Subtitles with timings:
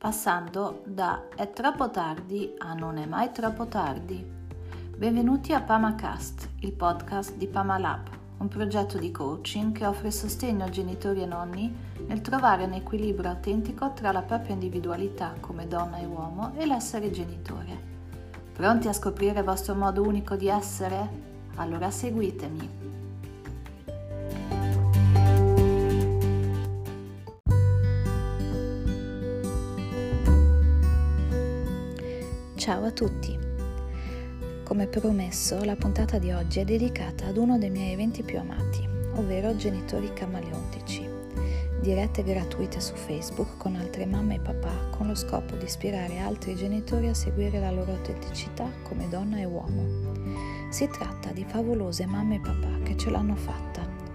[0.00, 4.24] passando da è troppo tardi a non è mai troppo tardi.
[4.96, 8.08] Benvenuti a PamaCast, il podcast di PamaLab,
[8.38, 11.70] un progetto di coaching che offre sostegno a genitori e nonni
[12.06, 17.10] nel trovare un equilibrio autentico tra la propria individualità come donna e uomo e l'essere
[17.10, 17.88] genitore.
[18.54, 21.08] Pronti a scoprire il vostro modo unico di essere?
[21.56, 22.89] Allora seguitemi.
[32.70, 33.36] Ciao a tutti!
[34.62, 38.88] Come promesso, la puntata di oggi è dedicata ad uno dei miei eventi più amati,
[39.16, 41.04] ovvero Genitori Camaleontici.
[41.80, 46.54] Dirette gratuite su Facebook con altre mamme e papà con lo scopo di ispirare altri
[46.54, 50.12] genitori a seguire la loro autenticità come donna e uomo.
[50.70, 53.69] Si tratta di favolose mamme e papà che ce l'hanno fatta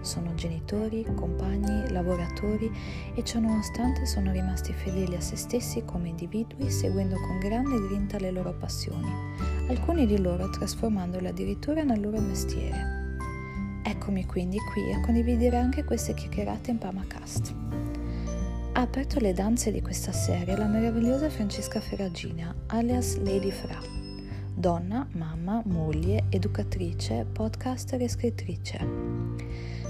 [0.05, 2.71] sono genitori, compagni, lavoratori
[3.13, 8.31] e ciononostante sono rimasti fedeli a se stessi come individui seguendo con grande grinta le
[8.31, 9.11] loro passioni,
[9.67, 13.03] alcuni di loro trasformandole addirittura nel loro mestiere.
[13.83, 17.53] Eccomi quindi qui a condividere anche queste chiacchierate in Pamacast.
[18.73, 23.79] Ha aperto le danze di questa serie la meravigliosa Francesca Ferragina, alias Lady Fra.
[24.53, 29.04] Donna, mamma, moglie, educatrice, podcaster e scrittrice.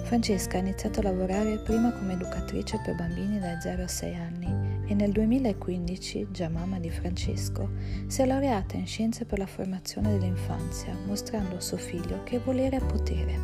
[0.06, 4.84] Francesca ha iniziato a lavorare prima come educatrice per bambini dai 0 a 6 anni
[4.86, 7.72] e nel 2015, già mamma di Francesco,
[8.06, 12.78] si è laureata in scienze per la formazione dell'infanzia, mostrando a suo figlio che volere
[12.78, 13.40] è potere.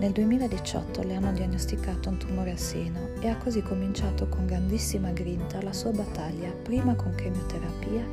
[0.00, 5.12] Nel 2018 le hanno diagnosticato un tumore al seno e ha così cominciato con grandissima
[5.12, 8.04] grinta la sua battaglia, prima con chemioterapia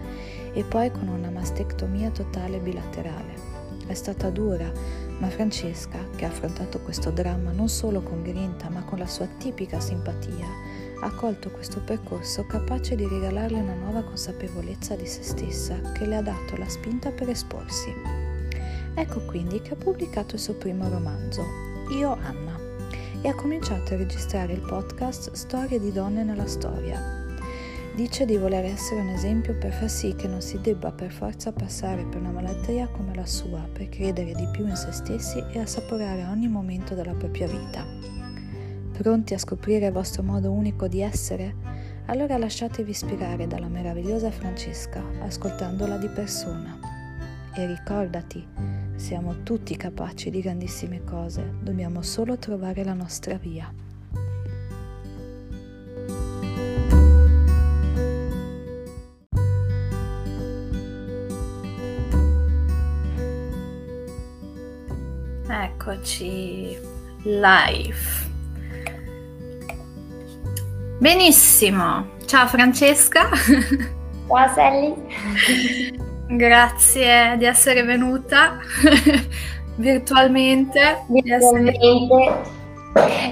[0.53, 3.46] e poi con una mastectomia totale bilaterale.
[3.87, 4.69] È stata dura,
[5.19, 9.27] ma Francesca, che ha affrontato questo dramma non solo con grinta ma con la sua
[9.37, 10.45] tipica simpatia,
[11.01, 16.17] ha colto questo percorso capace di regalarle una nuova consapevolezza di se stessa che le
[16.17, 17.93] ha dato la spinta per esporsi.
[18.93, 21.45] Ecco quindi che ha pubblicato il suo primo romanzo,
[21.91, 22.59] Io Anna,
[23.21, 27.25] e ha cominciato a registrare il podcast Storie di donne nella storia,
[27.97, 31.51] Dice di voler essere un esempio per far sì che non si debba per forza
[31.51, 35.57] passare per una malattia come la sua, per credere di più in se stessi e
[35.57, 37.83] assaporare ogni momento della propria vita.
[38.91, 41.55] Pronti a scoprire il vostro modo unico di essere?
[42.05, 46.77] Allora lasciatevi ispirare dalla meravigliosa Francesca, ascoltandola di persona.
[47.55, 48.45] E ricordati,
[48.93, 53.73] siamo tutti capaci di grandissime cose, dobbiamo solo trovare la nostra via.
[65.89, 66.77] Eccoci
[67.23, 67.95] live.
[70.99, 72.09] Benissimo.
[72.25, 73.29] Ciao Francesca.
[74.27, 74.93] Ciao Sally.
[76.27, 78.59] Grazie di essere venuta
[79.77, 81.05] virtualmente.
[81.07, 82.41] Virtualmente.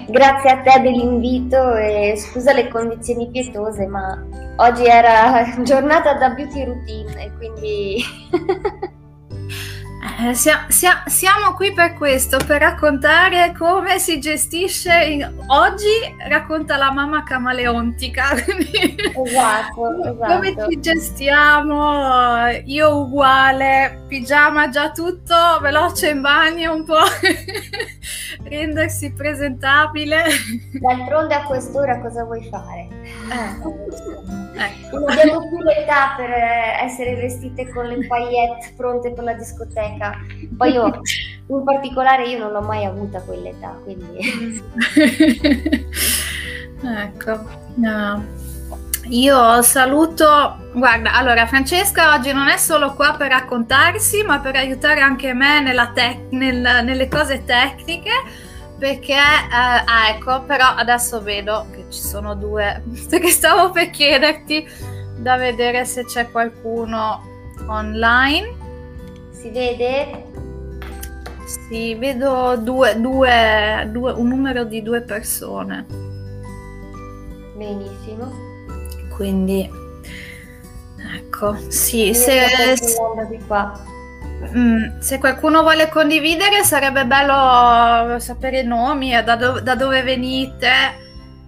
[0.08, 6.64] Grazie a te dell'invito e scusa le condizioni pietose, ma oggi era giornata da beauty
[6.64, 8.02] routine e quindi
[10.34, 15.04] sia, sia, siamo qui per questo, per raccontare come si gestisce.
[15.06, 15.44] In...
[15.48, 18.24] Oggi racconta la mamma camaleontica.
[19.16, 20.34] Esatto, esatto.
[20.34, 22.48] Come ci gestiamo?
[22.66, 27.00] Io uguale, pigiama già tutto, veloce in bagno un po',
[28.44, 30.24] rendersi presentabile.
[30.74, 32.88] D'altronde a quest'ora cosa vuoi fare?
[33.32, 34.45] Eh.
[34.58, 35.00] Ecco.
[35.00, 40.18] Non abbiamo più l'età per essere vestite con le paillette pronte per la discoteca.
[40.56, 41.02] Poi io,
[41.48, 44.18] in particolare, io non l'ho mai avuta quell'età, quindi...
[46.82, 47.64] ecco.
[47.76, 48.44] No.
[49.10, 55.02] Io saluto, guarda, allora Francesca oggi non è solo qua per raccontarsi, ma per aiutare
[55.02, 55.62] anche me
[55.94, 58.10] tec- nel, nelle cose tecniche,
[58.78, 64.68] perché, eh, ah ecco, però adesso vedo che ci sono due, perché stavo per chiederti
[65.18, 67.22] da vedere se c'è qualcuno
[67.68, 68.64] online.
[69.32, 70.26] Si vede?
[71.46, 75.86] Sì, vedo due, due, due, un numero di due persone.
[77.56, 78.32] Benissimo.
[79.16, 79.70] Quindi,
[81.16, 82.76] ecco, sì, se,
[84.58, 90.70] mm, se, qualcuno vuole condividere sarebbe bello sapere i nomi, da, do, da dove venite,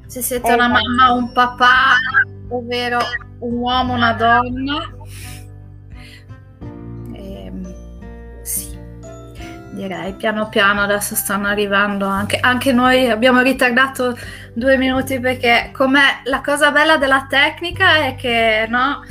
[0.06, 1.96] se siete eh, una mamma o un papà,
[2.50, 3.00] ovvero
[3.40, 4.92] un uomo o una donna.
[9.78, 14.18] direi piano piano adesso stanno arrivando anche, anche noi abbiamo ritardato
[14.54, 19.04] due minuti perché com'è la cosa bella della tecnica è che no,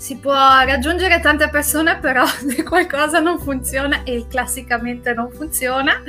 [0.00, 6.02] si può raggiungere tante persone però se qualcosa non funziona e classicamente non funziona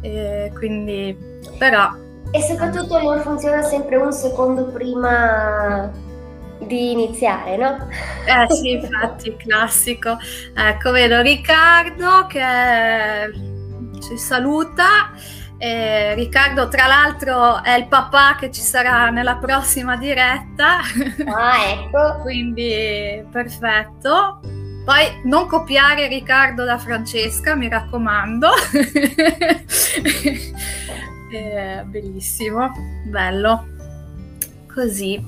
[0.00, 1.16] e quindi
[1.56, 1.94] però
[2.32, 5.90] e soprattutto non funziona sempre un secondo prima
[6.58, 7.88] di iniziare, no?
[8.24, 10.16] Eh sì, infatti, classico.
[10.54, 13.32] Ecco, vedo Riccardo che
[14.00, 15.12] ci saluta.
[15.62, 20.78] Eh, Riccardo, tra l'altro, è il papà che ci sarà nella prossima diretta.
[21.26, 22.20] Ah, ecco.
[22.22, 24.40] Quindi, perfetto.
[24.86, 28.48] Poi non copiare Riccardo da Francesca, mi raccomando.
[31.30, 32.72] eh, bellissimo,
[33.04, 33.66] bello.
[34.72, 35.22] Così,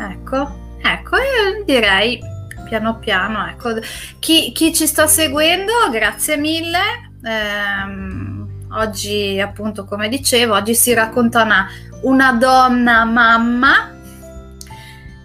[0.00, 0.64] ecco.
[0.82, 2.18] Ecco, io direi
[2.68, 3.78] piano piano, ecco.
[4.18, 6.80] Chi, chi ci sta seguendo, grazie mille.
[7.22, 8.35] Eh,
[8.72, 11.68] oggi, appunto, come dicevo, oggi si racconta una,
[12.02, 13.92] una donna mamma.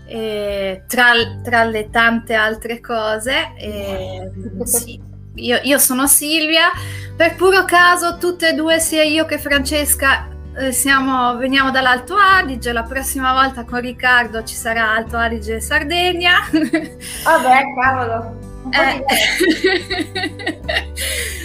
[0.05, 1.11] Eh, tra,
[1.41, 4.29] tra, le tante altre cose, eh,
[4.65, 4.99] sì,
[5.35, 6.69] io, io sono Silvia,
[7.15, 10.27] per puro caso tutte e due, sia io che Francesca,
[10.57, 15.61] eh, siamo, veniamo dall'Alto Adige, la prossima volta con Riccardo ci sarà Alto Adige e
[15.61, 16.39] Sardegna.
[16.51, 18.37] Vabbè, cavolo.
[18.69, 19.03] Eh.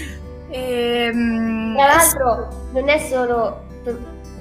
[0.49, 3.65] e, ehm, Tra l'altro non è solo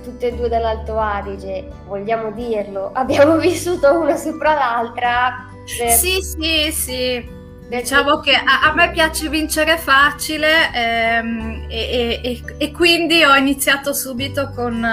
[0.04, 5.50] tutte e due dall'Alto Adige, vogliamo dirlo, abbiamo vissuto una sopra l'altra.
[5.66, 5.90] Per...
[5.90, 7.34] Sì, sì, sì.
[7.68, 13.92] Diciamo che a, a, me piace vincere facile ehm, e, e, e, quindi ho iniziato
[13.92, 14.88] subito con,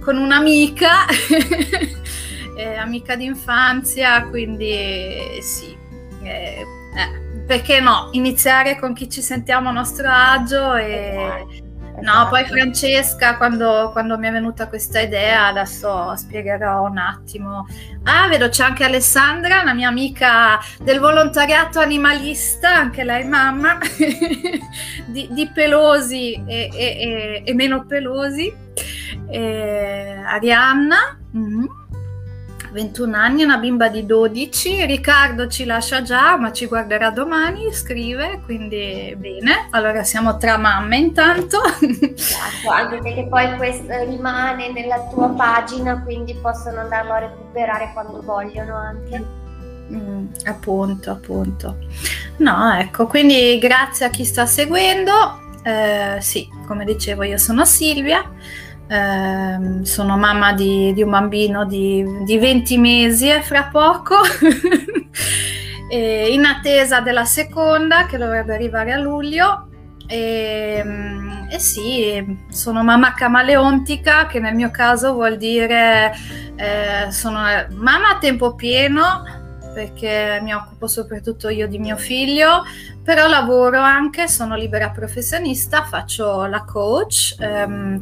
[0.00, 1.04] con un'amica,
[2.56, 5.76] eh, amica d'infanzia, quindi sì,
[6.22, 6.64] eh,
[6.96, 11.16] eh, perché no, iniziare con chi ci sentiamo a nostro agio e...
[11.16, 11.66] Esatto
[12.00, 17.66] No, poi Francesca, quando, quando, mi è venuta questa idea, adesso spiegherò un attimo.
[18.04, 23.78] Ah, vedo c'è anche Alessandra, una mia amica del volontariato animalista, anche lei mamma,
[25.06, 28.54] di, di, pelosi e, e, e, e meno pelosi.
[30.24, 31.18] Arianna.
[31.36, 31.77] Mm-hmm
[32.72, 34.84] 21 anni, una bimba di 12.
[34.84, 39.68] Riccardo ci lascia già, ma ci guarderà domani, scrive, quindi bene.
[39.70, 41.60] Allora siamo tra mamme intanto.
[42.18, 48.22] Esatto, anche perché poi questo rimane nella tua pagina, quindi possono andarlo a recuperare quando
[48.22, 49.24] vogliono anche.
[49.92, 51.76] Mm, appunto, appunto.
[52.38, 55.46] No, ecco, quindi grazie a chi sta seguendo.
[55.62, 58.22] Eh, sì, come dicevo, io sono Silvia.
[58.90, 64.14] Eh, sono mamma di, di un bambino di, di, 20 mesi e fra poco,
[65.90, 69.68] e in attesa della seconda che dovrebbe arrivare a luglio.
[70.06, 76.14] E, ehm, e, sì, sono mamma camaleontica, che nel mio caso vuol dire
[76.56, 79.22] eh, sono mamma a tempo pieno,
[79.74, 82.64] perché mi occupo soprattutto io di mio figlio,
[83.08, 87.98] però lavoro anche, sono libera professionista, faccio la coach, ehm,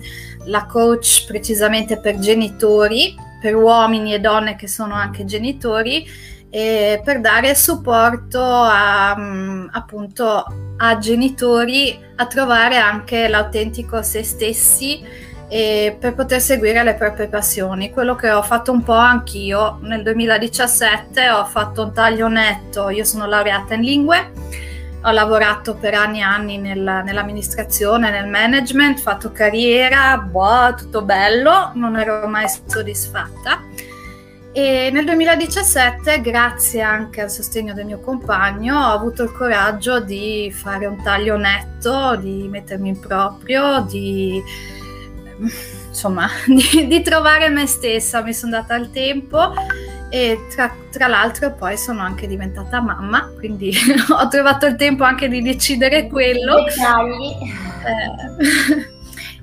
[0.47, 6.05] la coach precisamente per genitori, per uomini e donne che sono anche genitori,
[6.51, 10.45] e per dare supporto a, mm, appunto
[10.77, 15.05] a genitori a trovare anche l'autentico se stessi
[15.49, 17.93] e per poter seguire le proprie passioni.
[17.93, 19.79] Quello che ho fatto un po' anch'io.
[19.83, 24.65] Nel 2017 ho fatto un taglio netto, io sono laureata in lingue
[25.07, 31.71] ho lavorato per anni e anni nel, nell'amministrazione, nel management, fatto carriera, boh, tutto bello,
[31.75, 33.63] non ero mai soddisfatta.
[34.51, 40.53] E nel 2017, grazie anche al sostegno del mio compagno, ho avuto il coraggio di
[40.53, 44.43] fare un taglio netto, di mettermi in proprio, di
[45.87, 48.23] insomma, di, di trovare me stessa.
[48.23, 49.53] Mi sono data il tempo
[50.09, 53.73] e tra, tra, l'altro poi sono anche diventata mamma, quindi
[54.09, 56.67] ho trovato il tempo anche di decidere quello.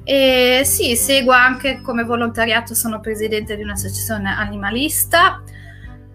[0.04, 5.42] Eh, e sì, seguo anche come volontariato, sono presidente di un'associazione animalista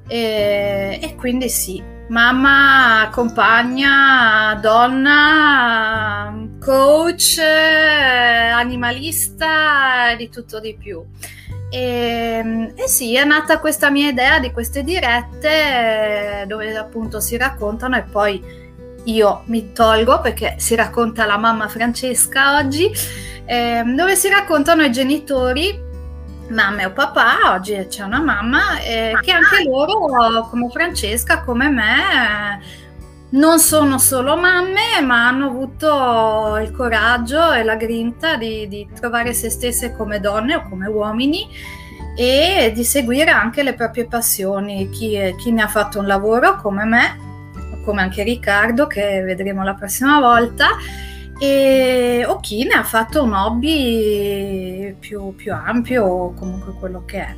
[0.06, 7.38] e, e quindi sì, mamma, compagna, donna, coach,
[8.54, 11.04] animalista, di tutto di più.
[11.70, 17.36] E, ehm, e, sì, è nata questa mia idea di queste dirette dove appunto si
[17.36, 18.66] raccontano e poi
[19.04, 22.90] io mi tolgo perché si racconta la mamma Francesca oggi,
[23.44, 25.86] eh, dove si raccontano i genitori,
[26.50, 32.60] mamma o papà, oggi c'è una mamma, eh, che anche loro, come Francesca, come me,
[33.30, 39.34] non sono solo mamme, ma hanno avuto il coraggio e la grinta di, di trovare
[39.34, 41.46] se stesse come donne o come uomini
[42.16, 44.88] e di seguire anche le proprie passioni.
[44.88, 47.18] Chi, chi ne ha fatto un lavoro come me,
[47.84, 50.68] come anche Riccardo, che vedremo la prossima volta,
[51.38, 57.18] e, o chi ne ha fatto un hobby più, più ampio o comunque quello che
[57.18, 57.36] è.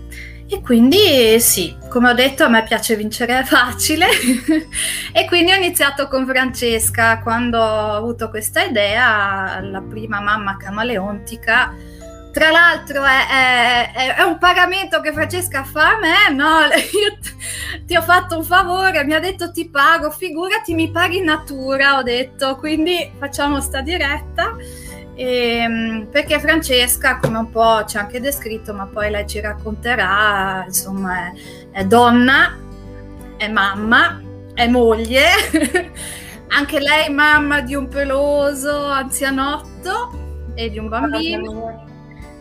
[0.53, 4.09] E quindi sì, come ho detto, a me piace vincere facile
[5.13, 11.73] e quindi ho iniziato con Francesca quando ho avuto questa idea, la prima mamma camaleontica.
[12.33, 16.67] Tra l'altro è, è, è un pagamento che Francesca fa a me, no?
[16.75, 21.19] Io t- ti ho fatto un favore, mi ha detto ti pago, figurati mi paghi
[21.19, 24.57] in natura, ho detto, quindi facciamo sta diretta.
[25.21, 29.39] E, ehm, perché Francesca, come un po' ci ha anche descritto, ma poi lei ci
[29.39, 31.33] racconterà, insomma, è,
[31.73, 32.57] è donna,
[33.37, 34.19] è mamma,
[34.55, 35.27] è moglie,
[36.49, 41.85] anche lei mamma di un peloso anzianotto e di un bambino.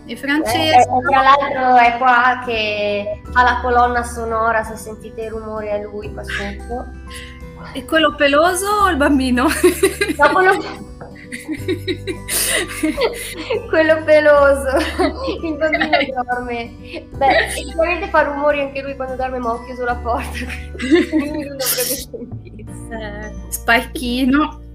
[0.06, 0.80] E Francesca.
[0.80, 5.82] Eh, tra l'altro è qua che fa la colonna sonora, se sentite i rumori è
[5.82, 6.86] lui qua sotto.
[7.74, 9.48] E quello peloso o il bambino?
[10.18, 10.88] No, quello...
[13.70, 14.70] quello peloso.
[15.44, 17.06] Il bambino dorme.
[17.16, 20.46] Beh sicuramente fa rumori anche lui quando dorme ma ho chiuso la porta.
[20.78, 24.68] Quindi non dovrebbe sentire eh, spaichino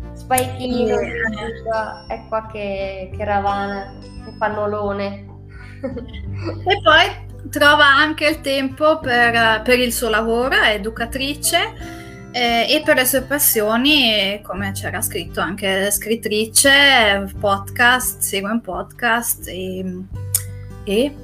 [1.65, 2.07] yeah.
[2.09, 3.93] è qua che, che ravana
[4.27, 5.27] il pannolone
[5.83, 11.94] e poi trova anche il tempo per, per il suo lavoro è educatrice
[12.37, 19.47] eh, e per le sue passioni, come c'era scritto anche scrittrice, podcast, segue un podcast
[19.47, 19.85] e,
[20.83, 21.15] e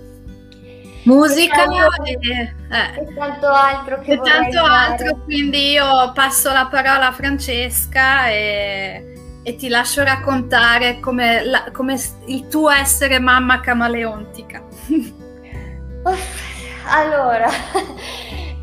[1.03, 6.67] musica e, tanto, eh, e tanto altro che e tanto altro, quindi io passo la
[6.67, 13.59] parola a Francesca e, e ti lascio raccontare come, la, come il tuo essere mamma
[13.59, 14.63] camaleontica.
[16.87, 17.49] allora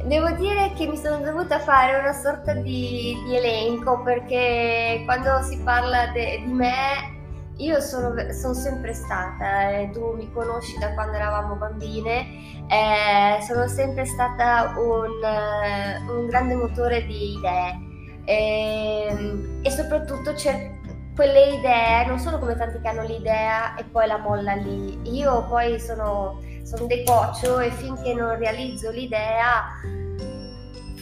[0.07, 5.57] Devo dire che mi sono dovuta fare una sorta di, di elenco perché quando si
[5.57, 11.17] parla de, di me io sono, sono, sempre stata, eh, tu mi conosci da quando
[11.17, 12.25] eravamo bambine,
[12.67, 17.79] eh, sono sempre stata un, uh, un grande motore di idee
[18.23, 20.71] eh, e soprattutto cer-
[21.15, 24.99] quelle idee non sono come tanti che hanno l'idea e poi la molla lì.
[25.17, 29.79] Io poi sono, sono decoccio e finché non realizzo l'idea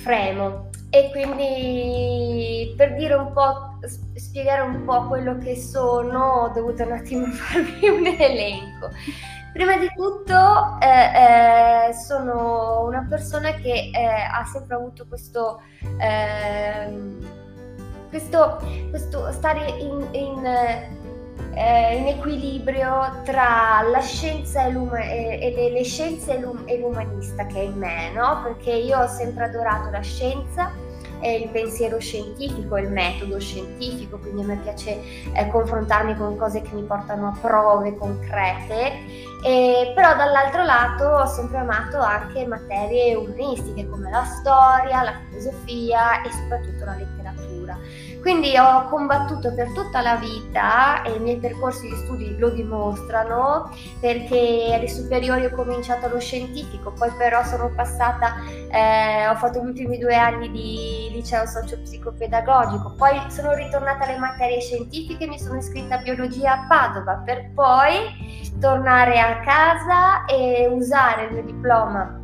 [0.03, 0.69] fremo.
[0.91, 3.79] E quindi per dire un po',
[4.13, 8.91] spiegare un po' quello che sono, ho dovuto un attimo farmi un elenco.
[9.53, 15.61] Prima di tutto eh, eh, sono una persona che eh, ha sempre avuto questo
[15.97, 17.43] ehm,
[18.09, 20.45] questo, questo stare in, in,
[21.53, 27.63] eh, in, equilibrio tra la scienza e, e, le, le, scienze e l'umanista che è
[27.63, 28.41] in me, no?
[28.43, 30.71] Perché io ho sempre adorato la scienza
[31.19, 35.01] e il pensiero scientifico, il metodo scientifico, quindi a me piace
[35.33, 38.91] eh, confrontarmi con cose che mi portano a prove concrete,
[39.43, 46.21] e, però dall'altro lato ho sempre amato anche materie umanistiche come la storia, la filosofia
[46.21, 47.14] e soprattutto la letteratura.
[48.25, 53.69] Quindi ho combattuto per tutta la vita e i miei percorsi di studi lo dimostrano
[53.99, 58.33] perché alle superiori ho cominciato lo scientifico, poi però sono passata,
[58.71, 64.59] eh, ho fatto gli ultimi due anni di liceo socio-psicopedagogico, poi sono ritornata alle materie
[64.59, 71.25] scientifiche, mi sono iscritta a biologia a Padova per poi tornare a casa e usare
[71.25, 72.21] il mio diploma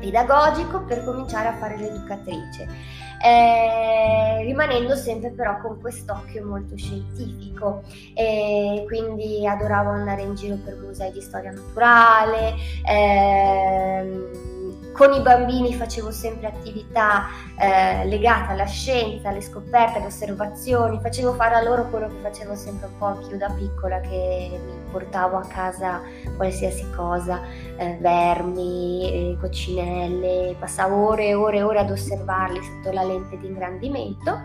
[0.00, 2.93] pedagogico per cominciare a fare l'educatrice
[3.24, 7.82] eh, rimanendo sempre però con quest'occhio molto scientifico.
[8.14, 12.54] E quindi adoravo andare in giro per musei di storia naturale.
[12.86, 14.52] Ehm,
[14.92, 17.26] con i bambini facevo sempre attività
[17.58, 22.54] eh, legate alla scienza, alle scoperte, alle osservazioni, facevo fare a loro quello che facevo
[22.54, 26.00] sempre un po' anch'io da piccola, che mi portavo a casa
[26.36, 27.40] qualsiasi cosa,
[27.76, 33.36] eh, vermi, eh, coccinelle, passavo ore e ore e ore ad osservarli sotto la lente
[33.38, 34.40] di ingrandimento.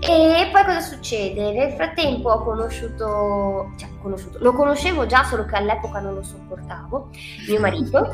[0.00, 1.52] E poi cosa succede?
[1.52, 7.10] Nel frattempo ho conosciuto, cioè conosciuto, lo conoscevo già solo che all'epoca non lo sopportavo,
[7.46, 8.00] mio marito,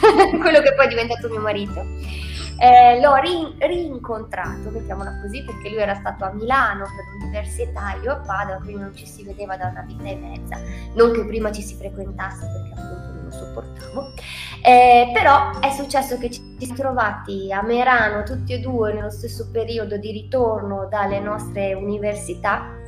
[0.40, 1.84] quello che poi è diventato mio marito.
[2.58, 8.12] Eh, l'ho ri- rincontrato, mettiamola così, perché lui era stato a Milano per l'università, io
[8.12, 10.58] a Padova, quindi non ci si vedeva da una vita e mezza.
[10.94, 14.12] Non che prima ci si frequentasse, perché appunto sopportavo.
[14.62, 19.50] Eh, però è successo che ci siamo trovati a Merano tutti e due nello stesso
[19.50, 22.82] periodo di ritorno dalle nostre università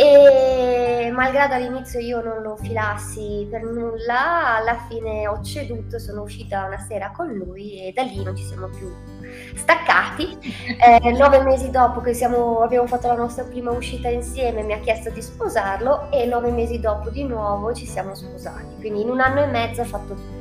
[0.00, 6.64] e malgrado all'inizio io non lo filassi per nulla, alla fine ho ceduto, sono uscita
[6.64, 8.90] una sera con lui e da lì non ci siamo più
[9.54, 10.38] staccati.
[10.80, 14.78] Eh, nove mesi dopo che siamo, abbiamo fatto la nostra prima uscita insieme mi ha
[14.78, 19.20] chiesto di sposarlo e nove mesi dopo di nuovo ci siamo sposati, quindi in un
[19.20, 20.39] anno e mezzo ha fatto tutto.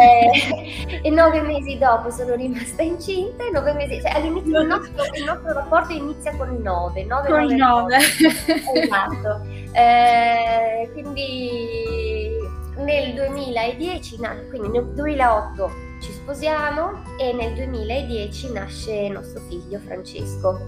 [0.00, 5.04] Eh, e nove mesi dopo sono rimasta incinta e nove mesi, cioè all'inizio il nostro,
[5.14, 7.96] il nostro rapporto inizia con nove, nove con il nove.
[7.96, 9.46] esatto.
[9.72, 12.38] Eh, quindi
[12.76, 20.58] nel 2010, quindi nel 2008 ci sposiamo e nel 2010 nasce nostro figlio Francesco.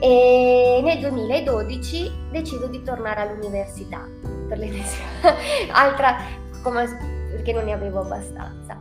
[0.00, 4.06] E nel 2012 decido di tornare all'università
[4.48, 5.06] per l'ennesima
[5.72, 6.16] altra
[6.62, 8.80] come perché non ne avevo abbastanza.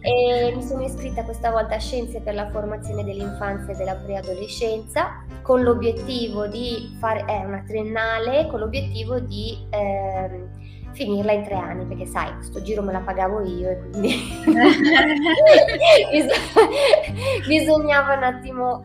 [0.00, 5.24] E mi sono iscritta questa volta a Scienze per la formazione dell'infanzia e della preadolescenza
[5.42, 10.46] con l'obiettivo di fare, è una triennale, con l'obiettivo di eh,
[10.92, 14.14] finirla in tre anni, perché sai, questo giro me la pagavo io e quindi
[17.46, 18.84] bisognava un attimo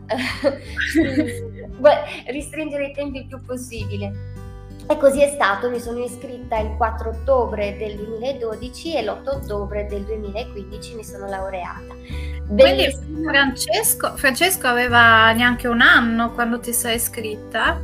[2.26, 4.42] ristringere i tempi il più possibile.
[4.86, 9.86] E così è stato, mi sono iscritta il 4 ottobre del 2012 e l'8 ottobre
[9.86, 11.94] del 2015 mi sono laureata.
[12.46, 17.80] Quindi Francesco, Francesco aveva neanche un anno quando ti sei iscritta?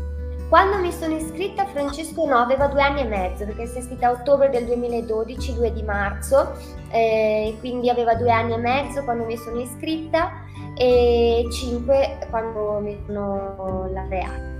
[0.51, 4.09] Quando mi sono iscritta Francesco no, aveva due anni e mezzo perché si è iscritta
[4.09, 6.53] a ottobre del 2012, 2 di marzo,
[6.91, 10.33] eh, quindi aveva due anni e mezzo quando mi sono iscritta
[10.77, 14.59] e cinque quando mi sono laureata.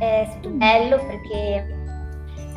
[0.00, 1.77] È stato bello perché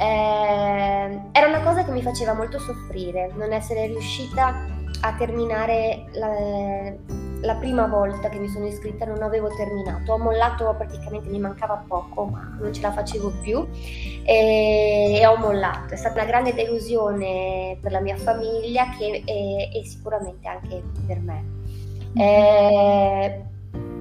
[0.01, 4.65] eh, era una cosa che mi faceva molto soffrire, non essere riuscita
[5.01, 6.93] a terminare la,
[7.41, 11.83] la, prima volta che mi sono iscritta, non avevo terminato, ho mollato praticamente, mi mancava
[11.87, 13.67] poco, ma non ce la facevo più
[14.23, 15.93] e, e ho mollato.
[15.93, 21.19] È stata una grande delusione per la mia famiglia che, e, e sicuramente anche per
[21.19, 21.45] me.
[22.15, 23.43] Eh,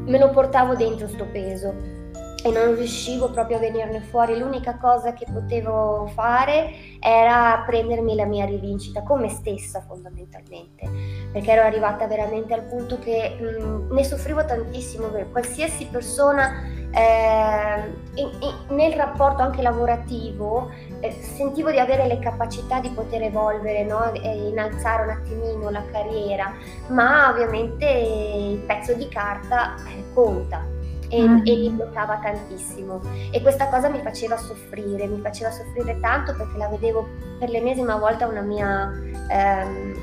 [0.05, 2.00] me lo portavo dentro sto peso
[2.43, 4.39] e non riuscivo proprio a venirne fuori.
[4.39, 10.89] L'unica cosa che potevo fare era prendermi la mia rivincita con me stessa fondamentalmente,
[11.33, 15.09] perché ero arrivata veramente al punto che mh, ne soffrivo tantissimo.
[15.31, 22.81] Qualsiasi persona eh, in, in, nel rapporto anche lavorativo eh, sentivo di avere le capacità
[22.81, 24.13] di poter evolvere, no?
[24.13, 26.53] e innalzare un attimino la carriera,
[26.89, 30.79] ma ovviamente il pezzo di carta eh, conta
[31.11, 31.41] e, mm.
[31.45, 36.57] e, mi bloccava tantissimo e questa cosa mi faceva soffrire, mi faceva soffrire tanto perché
[36.57, 37.07] la vedevo
[37.39, 38.91] per l'ennesima volta una mia,
[39.29, 39.95] ehm,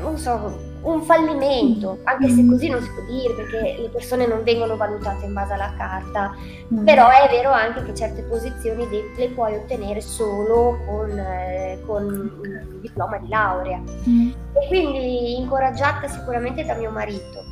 [0.00, 4.42] non so, un fallimento, anche se così non si può dire perché le persone non
[4.42, 6.34] vengono valutate in base alla carta,
[6.72, 6.84] mm.
[6.84, 12.80] però è vero anche che certe posizioni le puoi ottenere solo con, eh, con un
[12.80, 13.78] diploma di laurea.
[14.08, 14.30] Mm.
[14.52, 17.44] E quindi incoraggiata sicuramente da mio marito,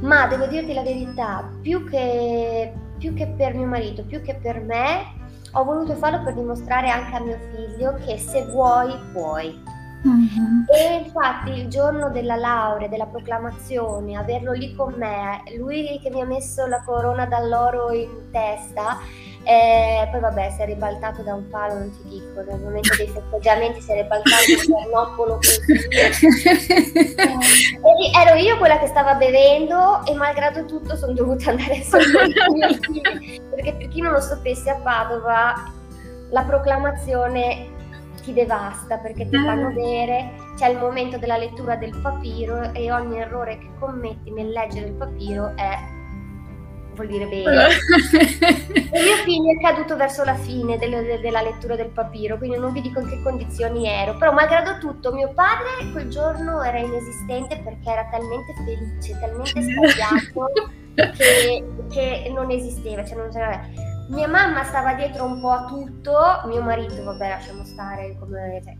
[0.00, 4.60] ma devo dirti la verità, più che, più che per mio marito, più che per
[4.60, 9.62] me, ho voluto farlo per dimostrare anche a mio figlio che se vuoi, puoi.
[10.06, 10.64] Mm-hmm.
[10.68, 16.20] E infatti il giorno della laurea, della proclamazione, averlo lì con me, lui che mi
[16.20, 18.98] ha messo la corona d'alloro in testa,
[19.44, 23.08] eh, poi vabbè si è ribaltato da un palo, non ti dico, nel momento dei
[23.08, 25.60] festeggiamenti si è ribaltato un pernocolo così.
[25.82, 26.18] eh,
[28.18, 32.04] ero io quella che stava bevendo e malgrado tutto sono dovuta andare solo
[33.54, 35.72] perché per chi non lo sapesse a Padova
[36.30, 37.72] la proclamazione
[38.22, 39.74] ti devasta perché ti fanno mm.
[39.74, 44.86] bere, c'è il momento della lettura del papiro e ogni errore che commetti nel leggere
[44.86, 45.76] il papiro è
[46.94, 47.66] vuol dire bene.
[47.66, 52.72] il mio figlio è caduto verso la fine del, della lettura del papiro, quindi non
[52.72, 57.60] vi dico in che condizioni ero, però malgrado tutto mio padre quel giorno era inesistente
[57.62, 60.52] perché era talmente felice, talmente sbagliato
[61.16, 63.60] che, che, non esisteva, cioè non c'era
[64.08, 68.76] mia mamma stava dietro un po' a tutto, mio marito, vabbè, lasciamo stare come, cioè,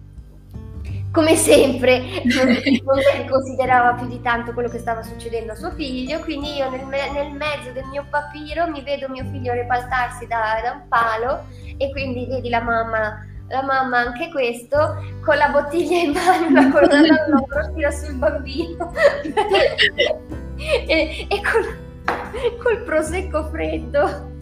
[1.14, 2.58] come sempre, non,
[3.30, 7.30] considerava più di tanto quello che stava succedendo a suo figlio, quindi io nel, nel
[7.30, 11.44] mezzo del mio papiro mi vedo mio figlio ribaltarsi da, da un palo
[11.76, 16.70] e quindi vedi la mamma la mamma anche questo, con la bottiglia in mano, la
[16.70, 18.92] corona all'ombro, tira sul bambino
[20.56, 24.32] e, e con, col prosecco freddo.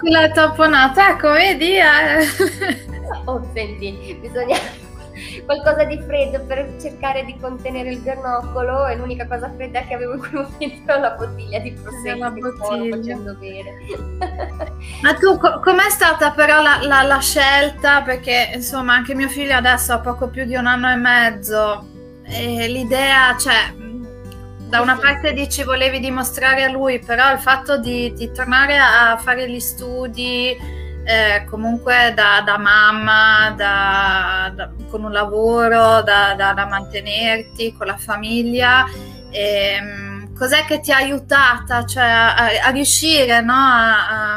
[0.00, 1.76] L'ho tamponata, ecco, vedi?
[1.76, 2.24] Eh.
[3.26, 4.56] Oh, senti, bisogna
[5.44, 10.14] qualcosa di freddo per cercare di contenere il bernoccolo e l'unica cosa fredda che avevo
[10.14, 12.96] in quel momento era la bottiglia di prosecco la bottiglia.
[12.96, 13.74] facendo bere.
[15.02, 18.02] Ma tu co- com'è stata però la, la, la, scelta?
[18.02, 21.86] Perché insomma anche mio figlio adesso ha poco più di un anno e mezzo
[22.24, 23.72] e l'idea, cioè
[24.68, 29.16] da una parte dici volevi dimostrare a lui, però il fatto di, di tornare a
[29.16, 30.77] fare gli studi
[31.08, 38.84] eh, comunque da, da mamma, da, da, con un lavoro da, mantenerti, con la famiglia.
[39.30, 43.54] Eh, cos'è che ti ha aiutata cioè, a, a, riuscire no?
[43.54, 44.36] a,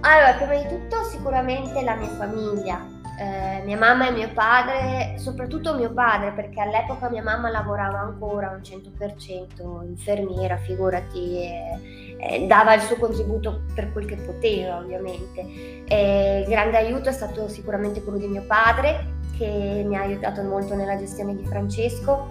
[0.00, 2.80] Allora, prima di tutto sicuramente la mia famiglia,
[3.18, 8.48] eh, mia mamma e mio padre, soprattutto mio padre, perché all'epoca mia mamma lavorava ancora
[8.48, 15.84] un 100% infermiera, figurati, e, e dava il suo contributo per quel che poteva, ovviamente.
[15.86, 20.42] E il grande aiuto è stato sicuramente quello di mio padre, che mi ha aiutato
[20.42, 22.28] molto nella gestione di Francesco,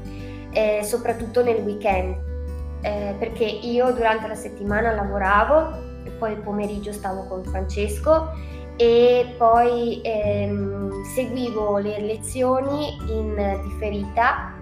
[0.52, 2.15] eh, soprattutto nel weekend,
[2.82, 8.32] eh, perché io durante la settimana lavoravo e poi il pomeriggio stavo con Francesco
[8.76, 14.56] e poi ehm, seguivo le lezioni in differita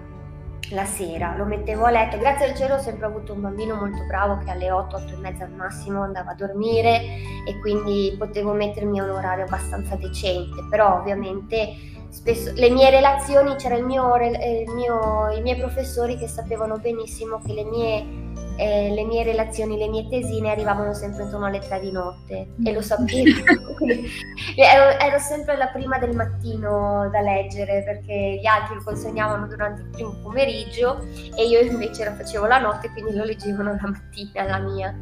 [0.70, 2.18] la sera, lo mettevo a letto.
[2.18, 5.16] Grazie al cielo ho sempre avuto un bambino molto bravo che alle 8, 8 e
[5.18, 7.00] mezza al massimo andava a dormire
[7.46, 11.74] e quindi potevo mettermi a un orario abbastanza decente, però ovviamente
[12.12, 17.40] spesso le mie relazioni, c'era il mio, il mio, i miei professori che sapevano benissimo
[17.44, 21.80] che le mie eh, le mie relazioni, le mie tesine arrivavano sempre intorno alle tre
[21.80, 23.40] di notte e lo sapevo.
[24.56, 29.82] ero, ero, sempre la prima del mattino da leggere perché gli altri lo consegnavano durante
[29.82, 30.98] il primo pomeriggio
[31.34, 34.94] e io invece lo facevo la notte quindi lo leggevano la mattina la mia.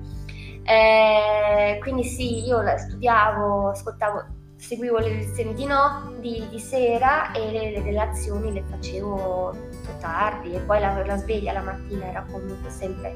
[0.62, 4.24] Eh, quindi sì, io studiavo, ascoltavo,
[4.60, 9.56] seguivo le lezioni di, no, di, di sera e le, le relazioni le facevo
[10.00, 13.14] tardi e poi la, la sveglia la mattina era comunque sempre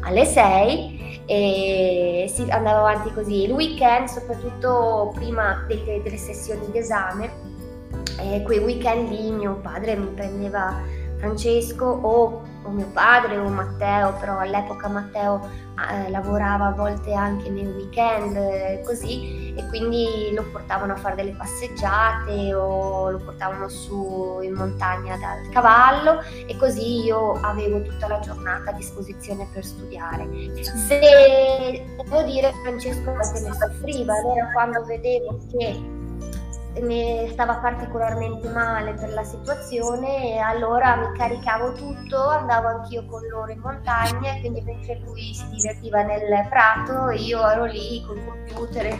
[0.00, 3.44] alle 6 e si andava avanti così.
[3.44, 7.30] Il weekend, soprattutto prima delle, delle sessioni d'esame,
[8.20, 10.82] eh, quei weekend lì mio padre mi prendeva
[11.18, 15.40] Francesco o, o mio padre o Matteo, però all'epoca Matteo
[15.90, 21.16] eh, lavorava a volte anche nei weekend, eh, così, e quindi lo portavano a fare
[21.16, 28.06] delle passeggiate o lo portavano su in montagna dal cavallo e così io avevo tutta
[28.06, 30.28] la giornata a disposizione per studiare.
[30.62, 35.96] Se devo dire Francesco anche ne soffriva, era quando vedevo che
[36.80, 43.26] ne stava particolarmente male per la situazione e allora mi caricavo tutto, andavo anch'io con
[43.26, 48.86] loro in montagna, quindi mentre lui si divertiva nel prato io ero lì con computer
[48.86, 48.98] e,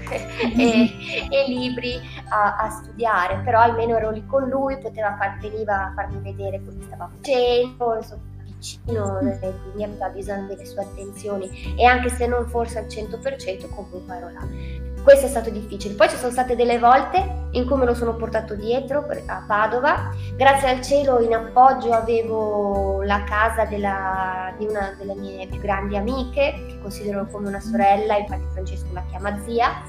[0.56, 5.86] e, e libri a, a, studiare, però almeno ero lì con lui, poteva far, veniva
[5.86, 10.82] a farmi vedere quello che stava facendo, insomma vicino, eh, quindi aveva bisogno delle sue
[10.82, 14.87] attenzioni e anche se non forse al 100% comunque ero là.
[15.02, 15.94] Questo è stato difficile.
[15.94, 20.10] Poi ci sono state delle volte in cui me lo sono portato dietro a Padova.
[20.36, 25.96] Grazie al cielo in appoggio avevo la casa della, di una delle mie più grandi
[25.96, 29.82] amiche, che considero come una sorella, infatti Francesco la chiama zia.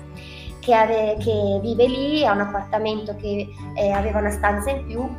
[0.60, 5.10] Che, ave, che vive lì, ha un appartamento che eh, aveva una stanza in più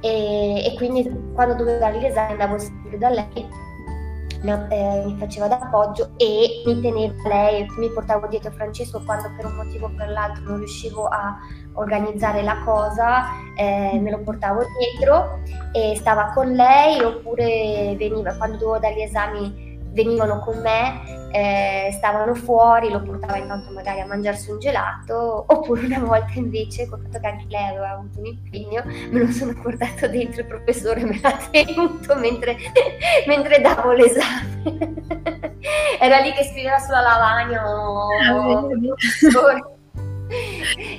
[0.00, 3.48] e, e quindi quando dovevo dare l'esame andavo sempre da lei
[4.42, 9.86] mi faceva d'appoggio e mi teneva lei, mi portavo dietro Francesco quando per un motivo
[9.86, 11.36] o per l'altro non riuscivo a
[11.74, 15.40] organizzare la cosa, eh, me lo portavo dietro
[15.72, 21.90] e stava con lei oppure veniva quando dovevo dare gli esami venivano con me, eh,
[21.92, 27.00] stavano fuori, lo portava intanto magari a mangiarsi un gelato, oppure una volta invece, col
[27.02, 31.04] fatto che anche lei aveva avuto un impegno, me lo sono portato dentro, il professore
[31.04, 32.56] me l'ha tenuto mentre,
[33.26, 34.56] mentre davo l'esame.
[36.00, 37.68] Era lì che scriveva sulla lavagna.
[37.68, 38.08] Oh,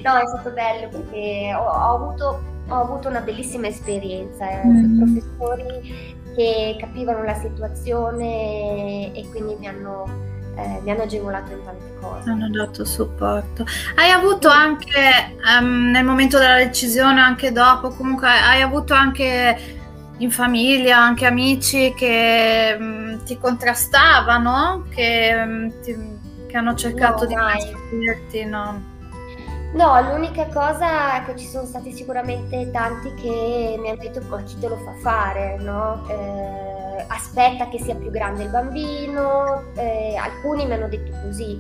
[0.04, 4.50] no, è stato bello perché ho, ho, avuto, ho avuto, una bellissima esperienza.
[4.50, 4.66] Eh.
[4.66, 4.98] Mm.
[4.98, 10.06] Professori che capivano la situazione e quindi mi hanno,
[10.56, 12.30] eh, mi hanno agevolato in tante cose.
[12.30, 13.66] Hanno dato supporto.
[13.96, 19.78] Hai avuto anche um, nel momento della decisione, anche dopo, comunque hai avuto anche
[20.18, 25.96] in famiglia, anche amici che um, ti contrastavano, che, um, ti,
[26.48, 27.30] che, hanno cercato no,
[27.90, 28.89] di dirti no?
[29.74, 34.42] No, l'unica cosa è che ci sono stati sicuramente tanti che mi hanno detto ma
[34.42, 36.08] chi te lo fa fare, no?
[36.10, 41.60] Eh, aspetta che sia più grande il bambino, eh, alcuni mi hanno detto così.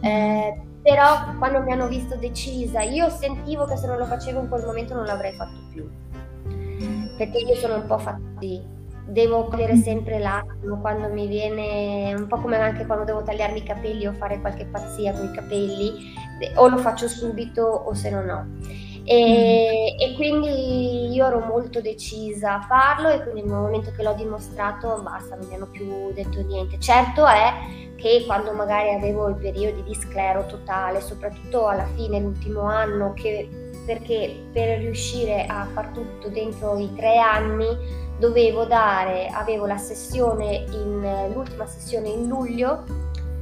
[0.00, 4.48] Eh, però quando mi hanno visto decisa, io sentivo che se non lo facevo in
[4.48, 5.86] quel momento non l'avrei fatto più.
[7.18, 8.64] Perché io sono un po' fatti,
[9.04, 13.62] devo cogliere sempre l'attimo quando mi viene, un po' come anche quando devo tagliarmi i
[13.62, 16.14] capelli o fare qualche pazzia con i capelli,
[16.54, 18.46] o lo faccio subito o se no no.
[19.04, 24.12] E, e, quindi io ero molto decisa a farlo e quindi nel momento che l'ho
[24.12, 26.78] dimostrato basta, non mi hanno più detto niente.
[26.78, 27.52] Certo è
[27.96, 33.48] che quando magari avevo i periodi di sclero totale, soprattutto alla fine, l'ultimo anno, che,
[33.84, 37.66] perché per riuscire a far tutto dentro i tre anni
[38.18, 42.84] dovevo dare, avevo la sessione in, l'ultima sessione in luglio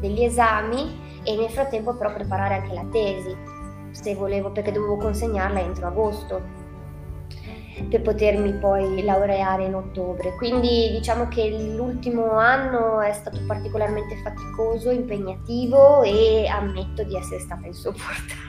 [0.01, 3.37] degli esami e nel frattempo però preparare anche la tesi
[3.91, 6.41] se volevo, perché dovevo consegnarla entro agosto
[7.91, 10.35] per potermi poi laureare in ottobre.
[10.37, 17.67] Quindi diciamo che l'ultimo anno è stato particolarmente faticoso, impegnativo e ammetto di essere stata
[17.67, 18.48] insopportabile.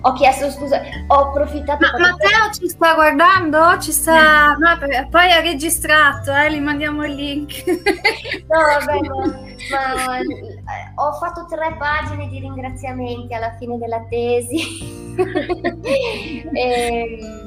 [0.00, 1.84] Ho chiesto scusa, ho approfittato.
[1.84, 3.78] Ma Matteo ci sta guardando?
[3.80, 4.56] Ci sta.
[4.56, 4.78] No,
[5.10, 7.64] poi ha registrato, eh, gli mandiamo il link.
[7.66, 15.14] no, vabbè, ma, ma eh, ho fatto tre pagine di ringraziamenti alla fine della tesi.
[15.82, 17.46] e, ehm,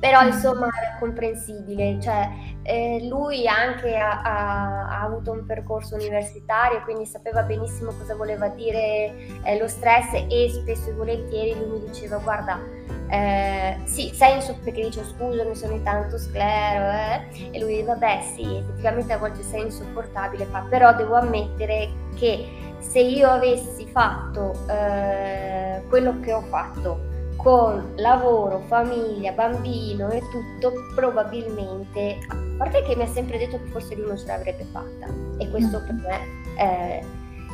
[0.00, 2.28] però insomma era comprensibile, cioè
[2.68, 8.48] eh, lui anche ha, ha, ha, avuto un percorso universitario, quindi sapeva benissimo cosa voleva
[8.48, 12.60] dire eh, lo stress e spesso e volentieri lui mi diceva guarda,
[13.08, 17.48] eh, sì, sei in perché dice scusami sono tanto sclero eh?
[17.52, 22.46] e lui vabbè sì, effettivamente a volte sei insopportabile, fa, però devo ammettere che
[22.80, 27.07] se io avessi fatto eh, quello che ho fatto
[27.38, 33.70] con lavoro, famiglia, bambino e tutto, probabilmente, a parte che mi ha sempre detto che
[33.70, 35.06] forse lui non ce l'avrebbe fatta.
[35.38, 36.18] E questo per me
[36.58, 37.04] eh,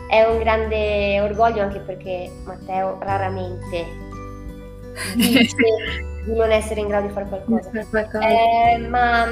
[0.08, 3.84] è un grande orgoglio anche perché Matteo raramente
[5.16, 5.54] dice
[6.24, 7.70] di non essere in grado di fare qualcosa.
[8.20, 9.26] Eh, ma,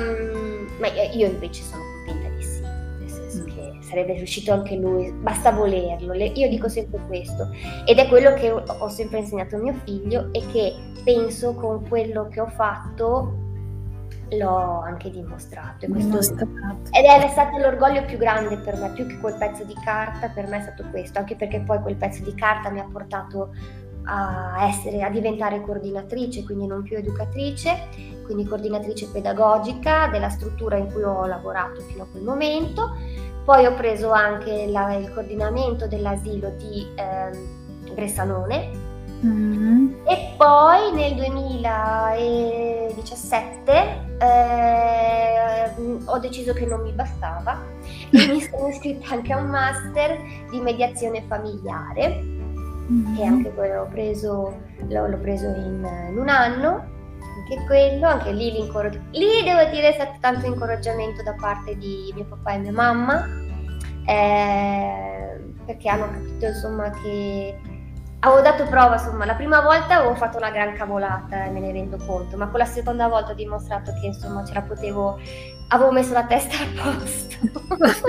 [0.78, 1.91] ma io invece sono
[3.92, 6.14] sarebbe riuscito anche lui, basta volerlo.
[6.14, 7.50] io dico sempre questo
[7.84, 10.74] ed è quello che ho sempre insegnato a mio figlio e che
[11.04, 13.40] penso con quello che ho fatto
[14.30, 15.84] l'ho anche dimostrato.
[15.86, 16.48] dimostrato.
[16.90, 20.46] Ed è stato l'orgoglio più grande per me, più che quel pezzo di carta, per
[20.46, 23.50] me è stato questo, anche perché poi quel pezzo di carta mi ha portato
[24.04, 27.88] a, essere, a diventare coordinatrice, quindi non più educatrice,
[28.24, 32.96] quindi coordinatrice pedagogica della struttura in cui ho lavorato fino a quel momento
[33.44, 37.30] poi ho preso anche la, il coordinamento dell'asilo di eh,
[37.92, 38.70] Bressanone
[39.24, 40.06] mm-hmm.
[40.06, 45.70] e poi nel 2017 eh,
[46.04, 47.58] ho deciso che non mi bastava
[48.10, 53.16] e mi sono iscritta anche a un master di mediazione familiare mm-hmm.
[53.16, 56.91] e anche quello l'ho preso, l'ho, l'ho preso in, in un anno
[57.40, 59.18] anche quello, anche lì l'incoraggiamento.
[59.18, 63.26] Lì devo dire è stato tanto incoraggiamento da parte di mio papà e mia mamma,
[64.06, 67.56] eh, perché hanno capito insomma che
[68.24, 71.96] avevo dato prova, insomma, la prima volta avevo fatto una gran cavolata, me ne rendo
[71.96, 75.18] conto, ma con la seconda volta ho dimostrato che insomma ce la potevo,
[75.68, 77.36] avevo messo la testa a posto.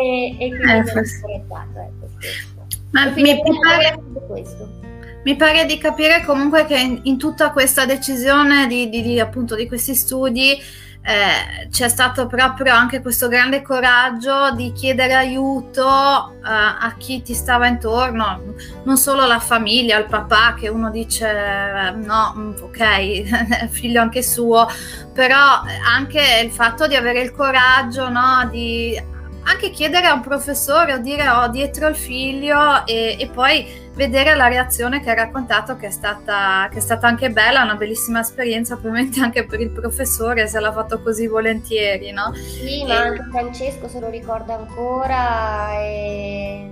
[0.00, 2.66] e, e quindi eh, mi ho scorreggiato, ecco questo.
[2.92, 4.00] Ma mi pare...
[4.26, 4.89] questo.
[5.22, 9.54] Mi pare di capire comunque che in, in tutta questa decisione di, di, di, appunto,
[9.54, 10.58] di questi studi
[11.02, 17.32] eh, c'è stato proprio anche questo grande coraggio di chiedere aiuto eh, a chi ti
[17.32, 18.54] stava intorno,
[18.84, 24.66] non solo la famiglia, il papà che uno dice no, mm, ok, figlio anche suo,
[25.12, 30.94] però anche il fatto di avere il coraggio no, di anche chiedere a un professore
[30.94, 35.14] o dire ho oh, dietro il figlio e, e, poi vedere la reazione che ha
[35.14, 39.60] raccontato che è, stata, che è stata anche bella, una bellissima esperienza probabilmente anche per
[39.60, 42.32] il professore se l'ha fatto così volentieri, no?
[42.32, 42.86] Sì, e...
[42.86, 46.70] ma anche Francesco se lo ricorda ancora, e...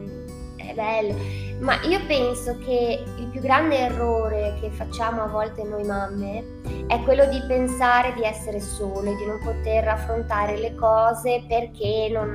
[0.56, 1.46] è bello.
[1.60, 6.44] Ma io penso che più grande errore che facciamo a volte noi mamme
[6.86, 12.32] è quello di pensare di essere sole, di non poter affrontare le cose perché non,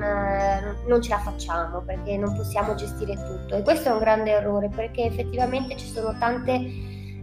[0.88, 3.56] non ce la facciamo, perché non possiamo gestire tutto.
[3.56, 6.51] E questo è un grande errore perché effettivamente ci sono tante,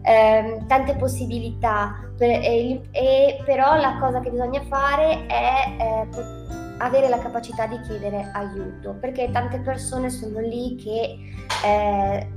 [0.03, 5.77] eh, tante possibilità, per, e, e, però la cosa che bisogna fare è...
[5.79, 6.49] Eh,
[6.83, 11.19] avere la capacità di chiedere aiuto, perché tante persone sono lì che
[11.63, 12.29] eh,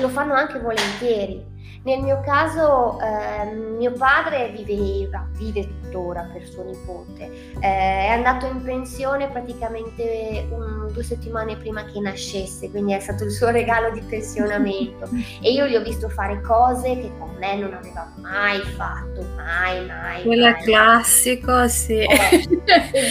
[0.00, 1.56] lo fanno anche volentieri.
[1.84, 8.46] Nel mio caso eh, mio padre viveva, vive tuttora per suo nipote, eh, è andato
[8.46, 13.90] in pensione praticamente un, due settimane prima che nascesse, quindi è stato il suo regalo
[13.92, 15.08] di pensionamento
[15.40, 19.86] e io gli ho visto fare cose che con me non aveva mai fatto, mai,
[19.86, 20.22] mai.
[20.24, 22.00] Quello è classico, sì.
[22.00, 22.48] Eh,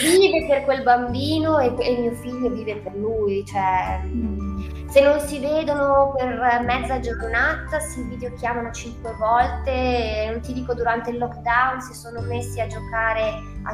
[0.03, 4.01] vive per quel bambino e, e mio figlio vive per lui, cioè...
[4.03, 4.46] Mm
[4.89, 11.09] se non si vedono per mezza giornata, si videochiamano cinque volte, non ti dico durante
[11.09, 13.33] il lockdown, si sono messi a giocare,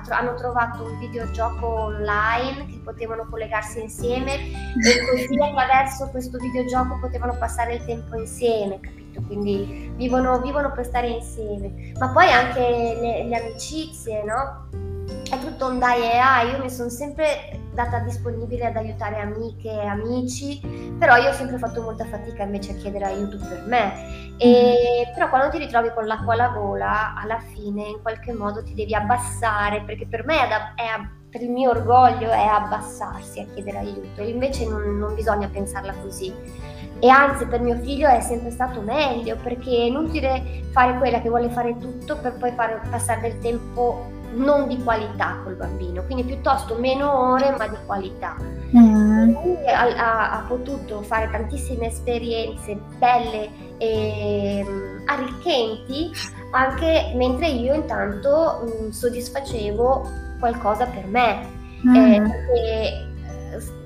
[0.09, 7.37] hanno trovato un videogioco online che potevano collegarsi insieme e così attraverso questo videogioco potevano
[7.37, 9.21] passare il tempo insieme, capito?
[9.27, 11.93] Quindi vivono, vivono per stare insieme.
[11.99, 14.67] Ma poi anche le, le amicizie, no?
[15.29, 19.69] È tutto un dai e ai, io mi sono sempre data disponibile ad aiutare amiche
[19.69, 20.59] e amici,
[20.97, 24.35] però io ho sempre fatto molta fatica invece a chiedere aiuto per me.
[24.37, 28.73] E, però quando ti ritrovi con l'acqua alla gola, alla fine in qualche modo ti
[28.73, 33.45] devi abbassare, perché per me è, da, è per il mio orgoglio è abbassarsi a
[33.53, 36.31] chiedere aiuto, invece non, non bisogna pensarla così.
[36.99, 41.27] E anzi per mio figlio è sempre stato meglio perché è inutile fare quella che
[41.27, 46.23] vuole fare tutto per poi fare passare del tempo non di qualità col bambino, quindi
[46.23, 48.35] piuttosto meno ore ma di qualità.
[48.75, 49.35] Mm.
[49.67, 56.11] Ha, ha, potuto fare tantissime esperienze belle e um, arricchenti
[56.51, 61.47] anche mentre io intanto um, soddisfacevo qualcosa per me.
[61.85, 61.95] Mm.
[61.95, 63.12] Eh,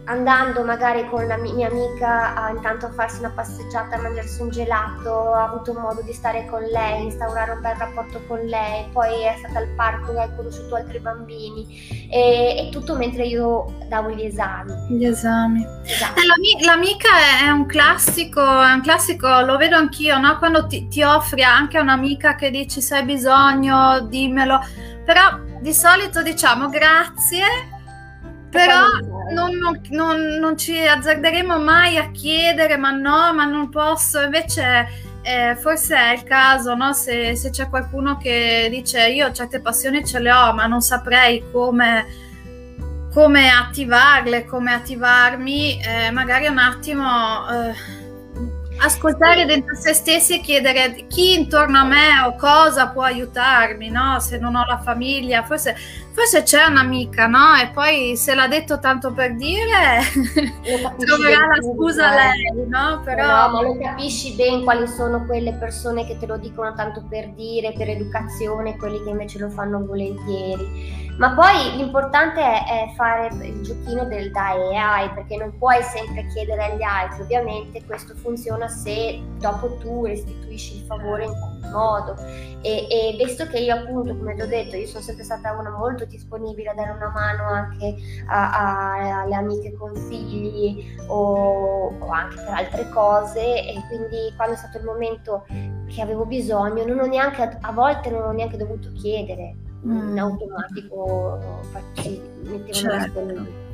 [0.07, 4.49] andando magari con la mia amica a, intanto a farsi una passeggiata, a mangiarsi un
[4.49, 9.23] gelato, ha avuto modo di stare con lei, instaurare un bel rapporto con lei, poi
[9.23, 14.09] è stata al parco e ha conosciuto altri bambini e, e, tutto mentre io davo
[14.11, 14.71] gli esami.
[14.89, 15.65] Gli esami.
[15.83, 16.21] Esatto.
[16.21, 17.09] Eh, l'amica
[17.43, 20.37] è un classico, è un classico, lo vedo anch'io, no?
[20.37, 24.59] quando ti, ti offri anche a un'amica che dici se hai bisogno, dimmelo,
[25.03, 27.75] però di solito diciamo grazie
[28.49, 28.85] però
[29.31, 34.21] non, non, non, ci azzarderemo mai a chiedere, ma no, ma non posso.
[34.21, 34.87] Invece,
[35.21, 36.93] eh, forse è il caso, no?
[36.93, 41.43] se, se, c'è qualcuno che dice io certe passioni ce le ho, ma non saprei
[41.51, 42.05] come,
[43.13, 47.47] come attivarle, come attivarmi, eh, magari un attimo.
[47.49, 48.05] Eh,
[48.79, 54.19] ascoltare dentro se stessi e chiedere chi intorno a me o cosa può aiutarmi, no?
[54.19, 55.75] Se non ho la famiglia, forse,
[56.17, 57.53] forse c'è un'amica, no?
[57.61, 60.01] E poi se l'ha detto tanto per dire,
[60.97, 63.01] troverà la scusa lei, no?
[63.03, 63.23] Però...
[63.23, 67.29] No, ma lo capisci bene quali sono quelle persone che te lo dicono tanto per
[67.33, 71.05] dire, per educazione, quelli che invece lo fanno volentieri.
[71.19, 75.81] Ma poi l'importante è, è, fare il giochino del dai e ai, perché non puoi
[75.83, 81.56] sempre chiedere agli altri, ovviamente questo funziona se dopo tu restituisci il favore in qualche
[81.71, 82.15] modo.
[82.61, 85.69] E, e visto che io appunto, come ti ho detto, io sono sempre stata una
[85.69, 87.95] molto disponibile a dare una mano anche
[88.27, 94.55] a, a, alle amiche con figli o, o anche per altre cose, e quindi quando
[94.55, 95.45] è stato il momento
[95.87, 100.17] che avevo bisogno, non ho neanche, a volte non ho neanche dovuto chiedere in mm.
[100.17, 101.39] automatico
[101.71, 103.65] facci, mettevano certo.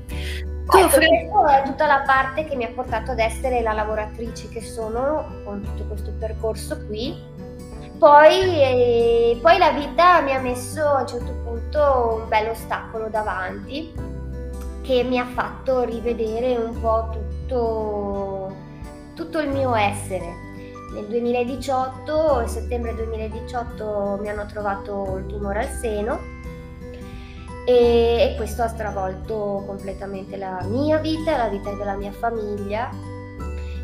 [0.66, 4.62] Ecco, questa è tutta la parte che mi ha portato ad essere la lavoratrice che
[4.62, 7.32] sono con tutto questo percorso qui.
[7.98, 13.08] Poi, eh, poi la vita mi ha messo a un certo punto un bello ostacolo
[13.08, 13.94] davanti
[14.82, 18.56] che mi ha fatto rivedere un po' tutto,
[19.16, 20.52] tutto il mio essere.
[20.94, 26.20] Nel 2018, a settembre 2018, mi hanno trovato il tumore al seno
[27.66, 32.90] e, e questo ha stravolto completamente la mia vita, la vita della mia famiglia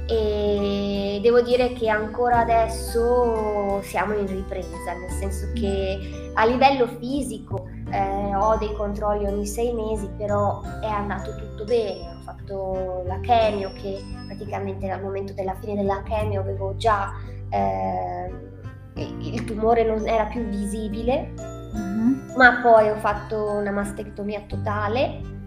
[0.10, 7.67] e devo dire che ancora adesso siamo in ripresa, nel senso che a livello fisico
[7.91, 13.19] eh, ho dei controlli ogni sei mesi, però è andato tutto bene, ho fatto la
[13.19, 17.13] chemio che praticamente al momento della fine della chemio avevo già
[17.52, 18.34] eh,
[18.95, 22.36] il tumore non era più visibile, uh-huh.
[22.36, 25.38] ma poi ho fatto una mastectomia totale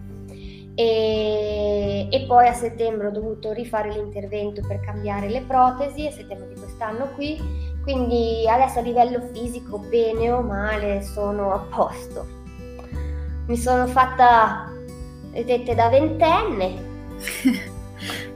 [0.75, 6.47] e, e, poi a settembre ho dovuto rifare l'intervento per cambiare le protesi, a settembre
[6.47, 7.39] di quest'anno qui,
[7.83, 12.25] quindi adesso a livello fisico, bene o male, sono a posto.
[13.45, 14.71] Mi sono fatta,
[15.31, 16.91] vedete, da ventenne.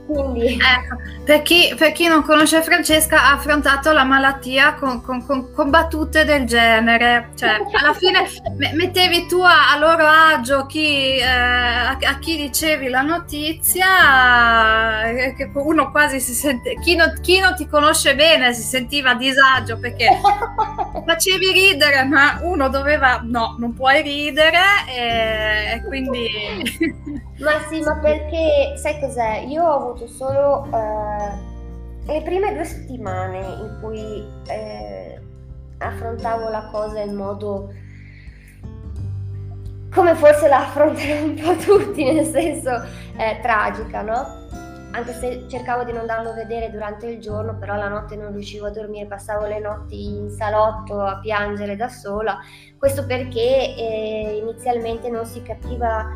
[0.08, 0.54] Quindi...
[0.54, 5.52] Ecco, per, chi, per, chi, non conosce Francesca ha affrontato la malattia con, con, con,
[5.52, 8.26] con battute del genere, cioè alla fine
[8.72, 15.34] mettevi tu a, a loro agio chi, eh, a, a, chi dicevi la notizia, eh,
[15.34, 19.14] che uno quasi si sente, chi non, chi non ti conosce bene si sentiva a
[19.14, 20.08] disagio perché
[21.06, 27.16] facevi ridere ma uno doveva, no, non puoi ridere e, e quindi...
[27.40, 29.44] Ma sì, ma perché sai cos'è?
[29.46, 35.20] Io ho avuto solo eh, le prime due settimane in cui eh,
[35.78, 37.72] affrontavo la cosa in modo
[39.94, 42.70] come forse la affrontano un po' tutti, nel senso
[43.16, 44.46] eh, tragica, no?
[44.90, 48.32] Anche se cercavo di non darlo a vedere durante il giorno, però la notte non
[48.32, 52.38] riuscivo a dormire, passavo le notti in salotto a piangere da sola.
[52.76, 56.06] Questo perché eh, inizialmente non si capiva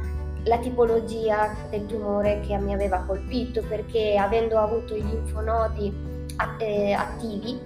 [0.45, 5.93] la tipologia del tumore che mi aveva colpito perché avendo avuto i linfonodi
[6.59, 7.59] eh, attivi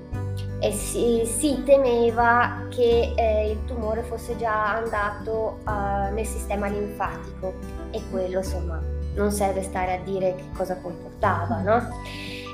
[0.60, 7.54] eh, si, si, temeva che eh, il tumore fosse già andato uh, nel sistema linfatico
[7.90, 8.82] e quello insomma
[9.14, 11.88] non serve stare a dire che cosa comportava, no?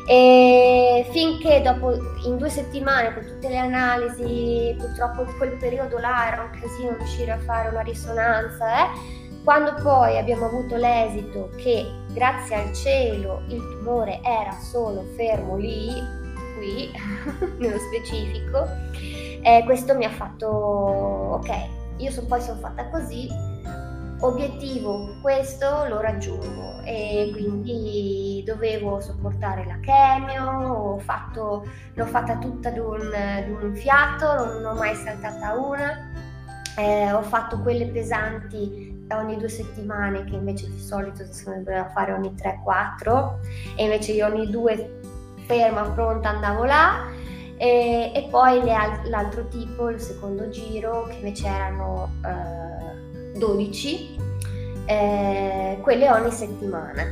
[0.09, 1.93] E finché dopo
[2.25, 6.97] in due settimane con tutte le analisi, purtroppo in quel periodo là era un casino
[6.97, 9.20] riuscire a fare una risonanza, eh?
[9.45, 15.90] Quando poi abbiamo avuto l'esito che grazie al cielo il tumore era solo fermo lì,
[16.57, 16.88] qui
[17.59, 18.68] nello specifico,
[19.43, 21.51] eh, questo mi ha fatto ok,
[21.97, 23.28] io so, poi sono fatta così,
[24.20, 26.80] obiettivo questo lo raggiungo.
[26.84, 33.11] E quindi dovevo sopportare la chemio, fatto, l'ho fatta tutta d'un,
[33.47, 36.11] d'un fiato, non ho mai saltata una,
[36.76, 42.13] eh, ho fatto quelle pesanti ogni due settimane che invece di solito si doveva fare
[42.13, 43.35] ogni 3-4
[43.77, 45.01] e invece io ogni due
[45.47, 47.11] ferma, pronta andavo là
[47.57, 54.17] e, e poi al- l'altro tipo, il secondo giro che invece erano eh, 12,
[54.87, 57.05] eh, quelle ogni settimana.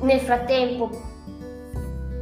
[0.00, 1.12] Nel frattempo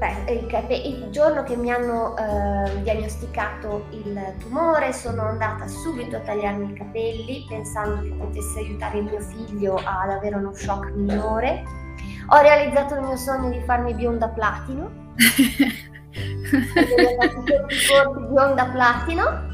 [0.09, 6.73] il, il, giorno che mi hanno eh, diagnosticato il tumore sono andata subito a tagliarmi
[6.73, 11.63] i capelli pensando che potesse aiutare il mio figlio ad avere uno shock minore.
[12.29, 14.91] Ho realizzato il mio sogno di farmi bionda platino.
[16.15, 19.51] ho fatto tutti i bionda platino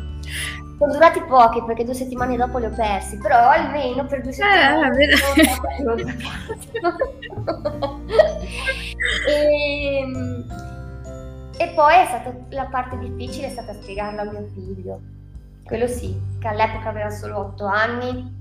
[0.79, 5.05] sono durati pochi perché due settimane dopo li ho persi, però almeno per due settimane
[5.05, 5.09] eh,
[5.83, 5.99] non
[9.26, 10.05] e,
[11.57, 15.01] e poi è stata la parte difficile è stata spiegarlo a mio figlio.
[15.64, 18.37] Quello sì, che all'epoca aveva solo otto anni.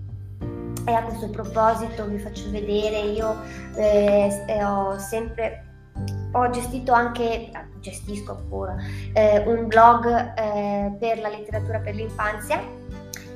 [0.86, 3.36] E a questo proposito vi faccio vedere, io
[3.76, 5.67] eh, ho sempre
[6.32, 7.50] ho gestito anche,
[7.80, 8.76] gestisco ancora,
[9.14, 12.62] eh, un blog eh, per la letteratura per l'infanzia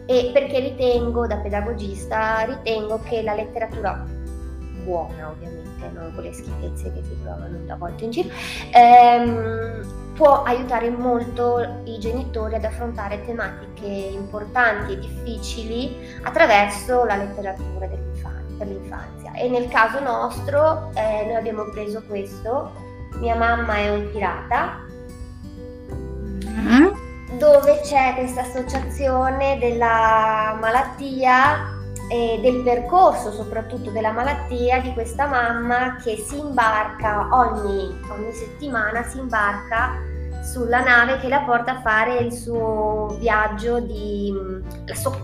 [0.05, 4.05] e perché ritengo, da pedagogista, ritengo che la letteratura
[4.83, 8.29] buona ovviamente, non con le schifezze che si trovano a volte in giro,
[8.73, 17.87] ehm, può aiutare molto i genitori ad affrontare tematiche importanti e difficili attraverso la letteratura
[18.61, 19.33] per l'infanzia.
[19.33, 22.89] E nel caso nostro eh, noi abbiamo preso questo
[23.19, 24.79] mia mamma è un pirata,
[26.45, 27.37] mm.
[27.37, 35.95] dove c'è questa associazione della malattia e del percorso soprattutto della malattia di questa mamma
[36.03, 39.99] che si imbarca ogni, ogni settimana, si imbarca
[40.43, 44.33] sulla nave che la porta a fare il suo viaggio, di,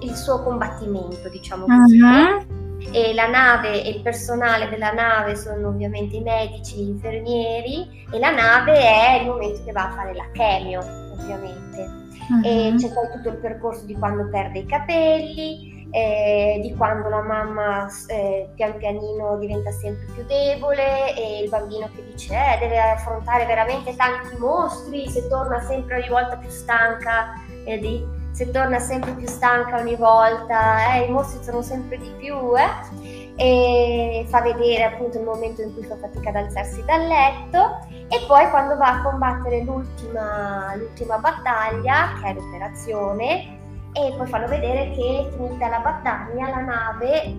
[0.02, 2.00] il suo combattimento, diciamo così.
[2.00, 2.58] Uh-huh
[2.92, 8.20] e la nave e il personale della nave sono ovviamente i medici, gli infermieri e
[8.20, 10.80] la nave è il momento che va a fare la chemio
[11.14, 11.82] ovviamente
[12.30, 12.42] uh-huh.
[12.44, 12.78] e mhm.
[12.78, 17.88] c'è poi tutto il percorso di quando perde i capelli eh, di quando la mamma
[18.08, 23.46] eh, pian pianino diventa sempre più debole e il bambino che dice eh, deve affrontare
[23.46, 29.26] veramente tanti mostri se torna sempre ogni volta più stanca vedi se torna sempre più
[29.28, 35.18] stanca ogni volta, eh, i mostri sono sempre di più, eh, e fa vedere appunto
[35.18, 39.02] il momento in cui fa fatica ad alzarsi dal letto e poi quando va a
[39.02, 43.58] combattere l'ultima, l'ultima battaglia, che è l'operazione,
[43.94, 47.36] e poi fanno vedere che finita la battaglia la nave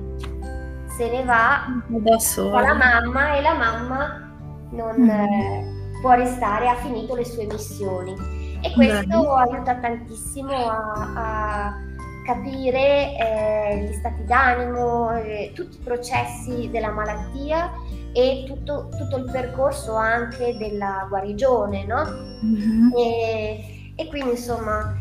[0.96, 1.64] se ne va
[2.50, 4.32] con la mamma e la mamma
[4.70, 5.10] non mm.
[5.10, 9.52] eh, può restare, ha finito le sue missioni e questo Bene.
[9.52, 11.86] aiuta tantissimo a, a
[12.28, 17.72] capire eh, gli stati d'animo, eh, tutti i processi della malattia
[18.12, 22.04] e tutto, tutto il percorso anche della guarigione, no?
[22.44, 22.96] Mm-hmm.
[22.96, 24.94] E, e, quindi insomma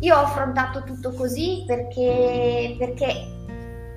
[0.00, 3.24] io ho affrontato tutto così perché, perché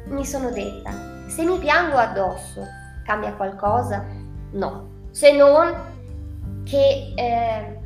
[0.05, 0.91] mi sono detta,
[1.27, 2.63] se mi piango addosso,
[3.03, 4.05] cambia qualcosa?
[4.51, 5.73] No, se non
[6.63, 7.78] che eh,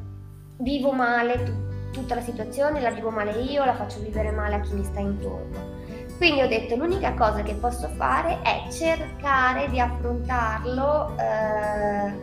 [0.58, 4.60] vivo male t- tutta la situazione, la vivo male io, la faccio vivere male a
[4.60, 5.72] chi mi sta intorno.
[6.18, 12.14] Quindi ho detto l'unica cosa che posso fare è cercare di affrontarlo eh,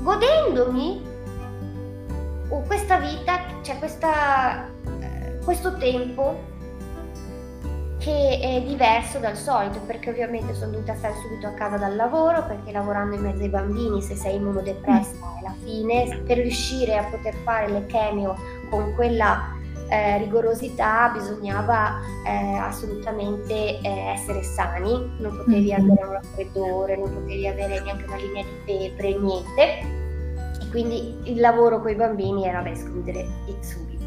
[0.00, 1.16] godendomi
[2.66, 4.66] questa vita, cioè questa,
[5.00, 6.56] eh, questo tempo
[8.08, 12.42] che è diverso dal solito perché ovviamente sono dovuta stare subito a casa dal lavoro
[12.46, 17.04] perché lavorando in mezzo ai bambini se sei immunodepressa è la fine per riuscire a
[17.04, 18.34] poter fare le chemio
[18.70, 19.54] con quella
[19.90, 25.90] eh, rigorosità bisognava eh, assolutamente eh, essere sani, non potevi mm-hmm.
[25.90, 29.96] avere un raffreddore, non potevi avere neanche una linea di febbre, niente.
[30.70, 33.26] Quindi il lavoro con i bambini era da escludere
[33.60, 34.04] subito.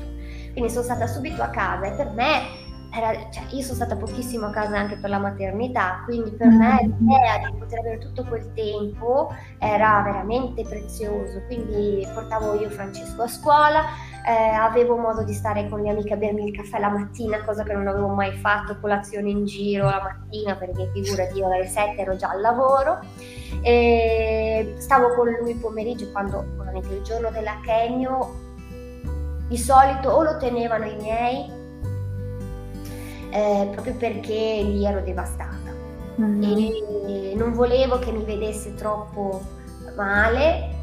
[0.51, 2.60] Quindi sono stata subito a casa e per me
[2.93, 6.81] era, cioè, io sono stata pochissimo a casa anche per la maternità, quindi per me
[6.83, 6.91] mm-hmm.
[6.99, 11.41] l'idea di poter avere tutto quel tempo era veramente prezioso.
[11.47, 13.83] Quindi portavo io Francesco a scuola,
[14.27, 17.63] eh, avevo modo di stare con le amiche a bermi il caffè la mattina, cosa
[17.63, 21.95] che non avevo mai fatto, colazione in giro la mattina, perché figurati io alle 7
[21.95, 22.99] ero già al lavoro.
[23.61, 28.49] E stavo con lui il pomeriggio quando ovviamente il giorno della Kenio
[29.47, 31.59] di solito o lo tenevano i miei
[33.31, 35.71] eh, proprio perché lì ero devastata
[36.19, 36.71] mm-hmm.
[37.07, 39.41] e non volevo che mi vedesse troppo
[39.95, 40.79] male.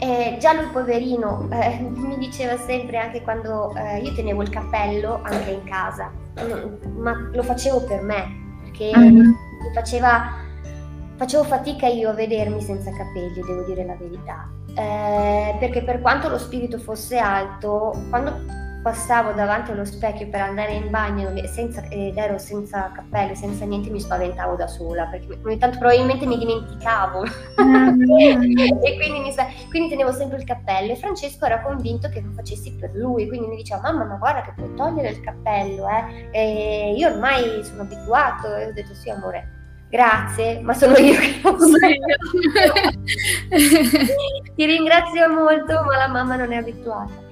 [0.00, 5.20] Eh, già lui poverino eh, mi diceva sempre anche quando eh, io tenevo il cappello
[5.24, 6.12] anche in casa,
[6.96, 9.34] ma lo facevo per me, perché mi
[9.74, 10.36] faceva,
[11.16, 14.48] facevo fatica io a vedermi senza capelli, devo dire la verità.
[14.76, 18.36] Eh, perché per quanto lo spirito fosse alto, quando
[18.82, 23.90] passavo davanti allo specchio per andare in bagno senza, ed ero senza cappello, senza niente,
[23.90, 27.24] mi spaventavo da sola perché ogni tanto probabilmente mi dimenticavo
[27.62, 28.00] mm-hmm.
[28.82, 29.34] e quindi, mi,
[29.70, 33.48] quindi, tenevo sempre il cappello e Francesco era convinto che lo facessi per lui, quindi
[33.48, 36.28] mi diceva mamma ma guarda che puoi togliere il cappello eh?
[36.30, 39.56] e io ormai sono abituato e ho detto sì amore
[39.90, 41.78] Grazie, ma sono io che lo so.
[44.54, 47.26] Ti ringrazio molto, ma la mamma non è abituata.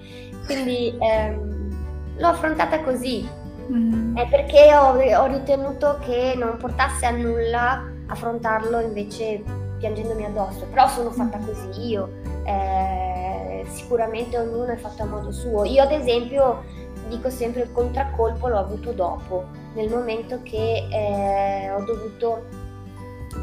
[0.46, 3.28] Quindi ehm, l'ho affrontata così,
[3.70, 4.16] mm.
[4.16, 9.42] è perché ho, ho, ritenuto che non portasse a nulla affrontarlo invece
[9.78, 12.08] piangendomi addosso, però sono fatta così io,
[12.44, 15.64] eh, sicuramente ognuno è fatto a modo suo.
[15.64, 16.62] Io ad esempio
[17.08, 22.44] dico sempre il contraccolpo l'ho avuto dopo, nel momento che eh, ho dovuto,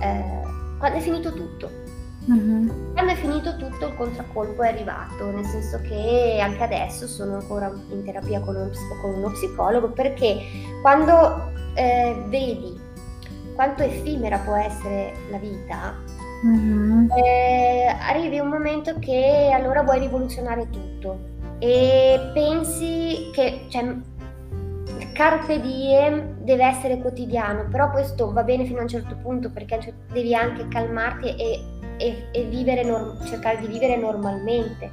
[0.02, 0.42] eh,
[0.80, 1.83] quando è finito tutto
[2.32, 2.94] Mm-hmm.
[2.94, 7.72] Quando è finito tutto il contraccolpo è arrivato, nel senso che anche adesso sono ancora
[7.90, 8.70] in terapia con uno,
[9.02, 10.40] con uno psicologo perché
[10.82, 12.80] quando eh, vedi
[13.56, 15.96] quanto effimera può essere la vita,
[16.46, 17.10] mm-hmm.
[17.12, 23.96] eh, arrivi un momento che allora vuoi rivoluzionare tutto e pensi che cioè,
[25.14, 29.94] carpe diem deve essere quotidiano, però questo va bene fino a un certo punto perché
[30.12, 31.73] devi anche calmarti e
[32.04, 34.90] e, e vivere norm- cercare di vivere normalmente,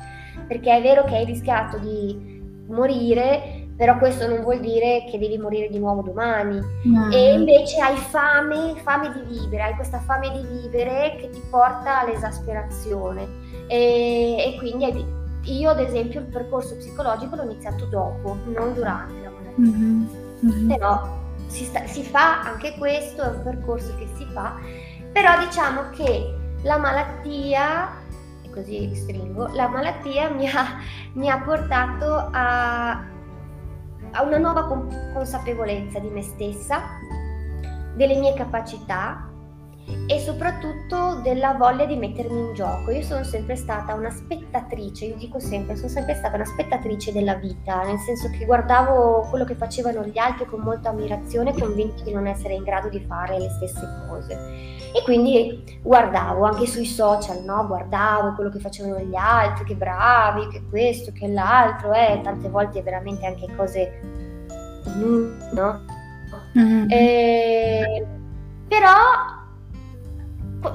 [0.47, 2.39] perché è vero che hai rischiato di
[2.69, 6.61] morire, però questo non vuol dire che devi morire di nuovo domani.
[6.85, 7.11] No.
[7.11, 12.01] E invece hai fame, fame di vivere, hai questa fame di vivere che ti porta
[12.01, 13.27] all'esasperazione.
[13.67, 15.05] E, e quindi
[15.45, 19.61] io, ad esempio, il percorso psicologico l'ho iniziato dopo, non durante la malattia.
[19.61, 20.07] Mm-hmm.
[20.45, 20.69] Mm-hmm.
[20.69, 24.57] Però si, sta, si fa anche questo, è un percorso che si fa,
[25.11, 27.89] però diciamo che la malattia,
[28.53, 30.79] così stringo, la malattia mi ha,
[31.15, 32.91] mi ha portato a,
[34.11, 34.67] a una nuova
[35.15, 36.83] consapevolezza di me stessa,
[37.95, 39.30] delle mie capacità
[40.07, 42.91] e soprattutto della voglia di mettermi in gioco.
[42.91, 47.35] Io sono sempre stata una spettatrice, io dico sempre, sono sempre stata una spettatrice della
[47.35, 52.13] vita, nel senso che guardavo quello che facevano gli altri con molta ammirazione, convinti di
[52.13, 54.35] non essere in grado di fare le stesse cose.
[54.93, 57.67] E quindi guardavo anche sui social, no?
[57.67, 62.83] Guardavo quello che facevano gli altri, che bravi, che questo, che l'altro, eh, tante volte
[62.83, 64.19] veramente anche cose
[65.53, 65.81] no?
[66.59, 66.91] Mm-hmm.
[66.91, 68.07] Eh,
[68.69, 69.40] però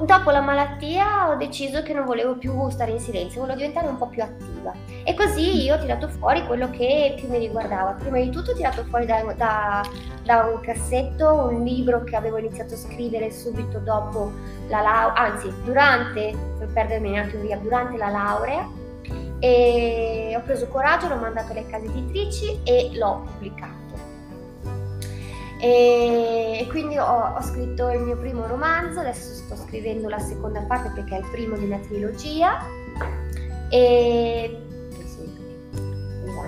[0.04, 3.96] dopo la malattia ho deciso che non volevo più stare in silenzio, volevo diventare un
[3.96, 4.72] po' più attiva.
[5.04, 7.92] E così io ho tirato fuori quello che più mi riguardava.
[7.92, 9.88] Prima di tutto ho tirato fuori da, da,
[10.24, 14.32] da un cassetto un libro che avevo iniziato a scrivere subito dopo
[14.68, 18.68] la laurea, anzi durante, per perdermi neanche via, durante la laurea.
[19.38, 23.85] E ho preso coraggio, l'ho mandato alle case editrici e l'ho pubblicato.
[25.66, 30.90] E quindi ho, ho, scritto il mio primo romanzo, adesso sto scrivendo la seconda parte
[30.94, 32.58] perché è il primo di una trilogia.
[33.70, 34.66] E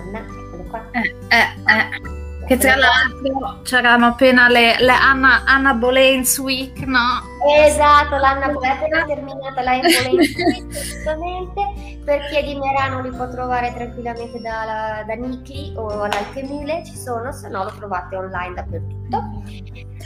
[0.08, 0.90] Gianna, eccolo qua.
[0.92, 2.17] Eh, eh, eh.
[2.49, 7.22] Che tra l'altro c'erano appena le, le Anna, Anna Bolenz Week, no?
[7.46, 11.96] Esatto, l'Anna appena terminata la Bolenz Week, assolutamente.
[12.07, 16.96] Per chi è di Merano li può trovare tranquillamente da, da Nicli o all'Alchemile, ci
[16.96, 19.42] sono, se no lo trovate online dappertutto.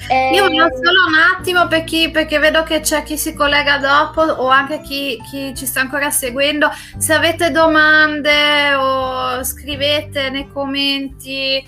[0.09, 3.79] Eh, Io voglio solo un attimo per chi, perché vedo che c'è chi si collega
[3.79, 6.73] dopo o anche chi, chi ci sta ancora seguendo.
[6.99, 11.65] Se avete domande o scrivete nei commenti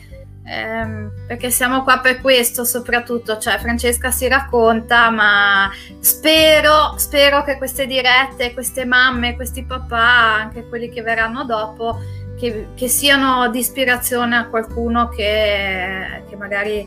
[0.46, 5.70] ehm, perché siamo qua per questo soprattutto, cioè Francesca si racconta, ma
[6.00, 11.98] spero, spero che queste dirette, queste mamme, questi papà, anche quelli che verranno dopo,
[12.38, 16.86] che, che siano di ispirazione a qualcuno che, che magari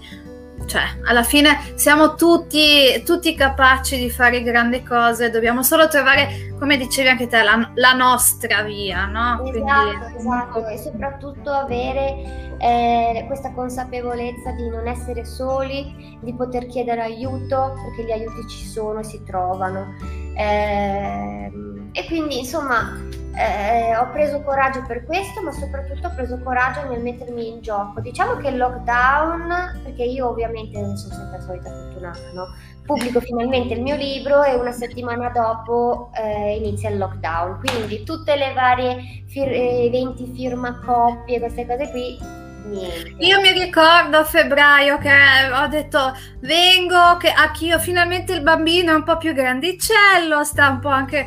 [0.66, 6.78] cioè, alla fine siamo tutti, tutti, capaci di fare grandi cose, dobbiamo solo trovare, come
[6.78, 9.44] dicevi anche te, la, la nostra via, no?
[9.46, 16.66] Esatto, Quindi, esatto, e soprattutto avere eh, questa consapevolezza di non essere soli, di poter
[16.68, 19.94] chiedere aiuto, perché gli aiuti ci sono e si trovano.
[20.36, 21.52] Eh,
[21.98, 22.96] e quindi, insomma,
[23.36, 28.00] eh, ho preso coraggio per questo, ma soprattutto ho preso coraggio nel mettermi in gioco.
[28.02, 32.48] Diciamo che il lockdown, perché io ovviamente sono sempre solita fortunata, no?
[32.86, 37.62] pubblico finalmente il mio libro e una settimana dopo eh, inizia il lockdown.
[37.64, 43.16] Quindi tutte le varie fir- eventi, firma coppie, queste cose qui Niente.
[43.26, 45.10] Io mi ricordo a febbraio che
[45.54, 50.80] ho detto vengo, che anch'io finalmente il bambino è un po' più grandicello, sta un
[50.80, 51.26] po' anche...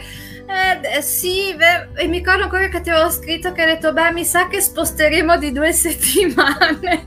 [0.52, 4.12] Eh, sì, beh, e mi ricordo ancora che ti avevo scritto che hai detto, beh,
[4.12, 7.04] mi sa che sposteremo di due settimane.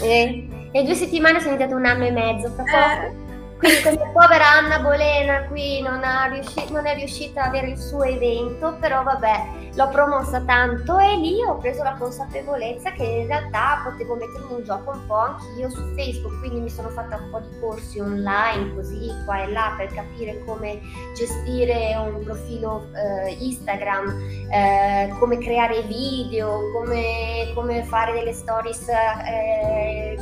[0.00, 3.16] eh, e due settimane sono diventate un anno e mezzo, fra poco.
[3.16, 3.21] Eh.
[3.62, 6.02] Quindi questa povera Anna Bolena qui non,
[6.32, 11.16] riuscito, non, è riuscita ad avere il suo evento, però vabbè, l'ho promossa tanto e
[11.16, 15.70] lì ho preso la consapevolezza che in realtà potevo mettermi in gioco un po' anch'io
[15.70, 19.74] su Facebook, quindi mi sono fatta un po' di corsi online così qua e là
[19.76, 20.80] per capire come
[21.14, 24.08] gestire un profilo eh, Instagram,
[24.50, 30.16] eh, come creare video, come, come, fare delle stories eh,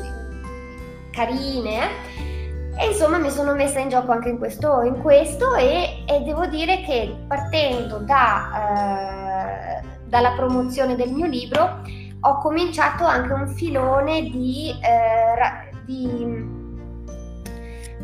[1.11, 2.29] carine
[2.77, 6.47] e insomma mi sono messa in gioco anche in questo, in questo e, e, devo
[6.47, 11.81] dire che partendo da, eh, dalla promozione del mio libro
[12.21, 16.59] ho cominciato anche un filone di, eh, di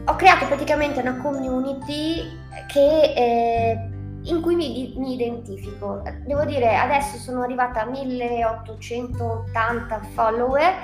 [0.09, 2.23] ho creato praticamente una community
[2.69, 3.77] che, eh,
[4.23, 6.01] in cui mi, mi, identifico.
[6.25, 10.75] Devo dire, adesso sono arrivata a 1880 follower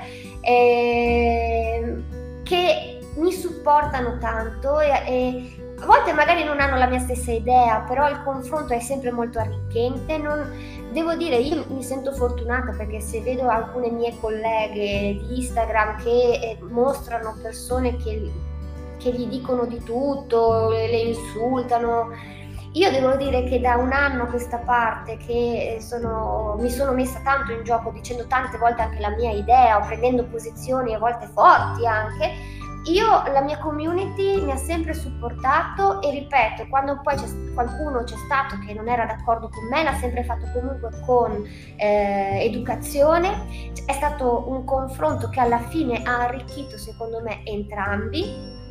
[0.41, 2.03] eh,
[2.43, 7.79] che mi supportano tanto e, e, a volte magari non hanno la mia stessa idea,
[7.81, 10.17] però il confronto è sempre molto arricchente.
[10.17, 10.49] Non,
[10.93, 16.09] devo dire, io mi sento fortunata perché se vedo alcune mie colleghe di Instagram che
[16.09, 18.31] eh, mostrano persone che,
[18.97, 22.11] che gli dicono di tutto, le, insultano,
[22.73, 27.19] io devo dire che da un anno a questa parte che sono, mi sono messa
[27.23, 31.27] tanto in gioco dicendo tante volte anche la mia idea o prendendo posizioni a volte
[31.33, 32.31] forti anche,
[32.85, 38.17] io, la mia community mi ha sempre supportato e ripeto, quando poi c'è, qualcuno c'è
[38.17, 43.71] stato che non era d'accordo con me, l'ha sempre fatto comunque con eh, educazione.
[43.85, 48.61] È stato un confronto che alla fine ha arricchito secondo me entrambi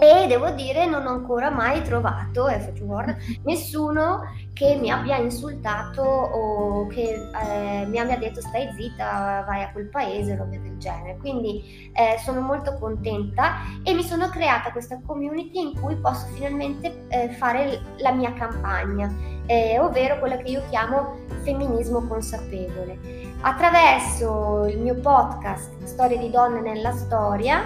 [0.00, 4.22] e devo dire non ho ancora mai trovato, e faccio guarda, nessuno
[4.60, 9.88] che mi abbia insultato o che eh, mi abbia detto stai zitta, vai a quel
[9.88, 11.16] paese, roba del genere.
[11.16, 17.06] Quindi eh, sono molto contenta e mi sono creata questa community in cui posso finalmente
[17.08, 19.10] eh, fare la mia campagna,
[19.46, 22.98] eh, ovvero quella che io chiamo femminismo consapevole.
[23.40, 27.62] Attraverso il mio podcast Storie di donne nella storia,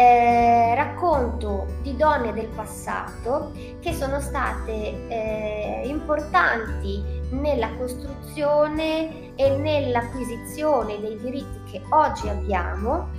[0.00, 4.72] eh, racconto di donne del passato che sono state
[5.08, 13.10] eh, importanti nella costruzione e nell'acquisizione dei diritti che oggi abbiamo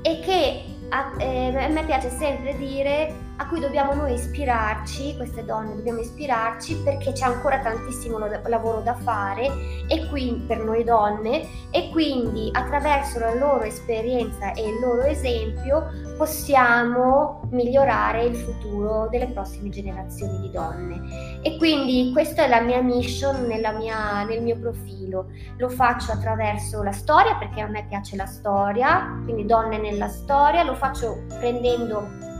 [0.00, 5.44] e che a, eh, a me piace sempre dire a cui dobbiamo noi ispirarci, queste
[5.44, 9.50] donne dobbiamo ispirarci perché c'è ancora tantissimo lavoro da fare
[9.88, 15.86] e quindi, per noi donne e quindi attraverso la loro esperienza e il loro esempio
[16.16, 21.40] possiamo migliorare il futuro delle prossime generazioni di donne.
[21.42, 25.26] E quindi questa è la mia mission mia, nel mio profilo.
[25.58, 30.62] Lo faccio attraverso la storia perché a me piace la storia, quindi donne nella storia,
[30.62, 32.34] lo faccio prendendo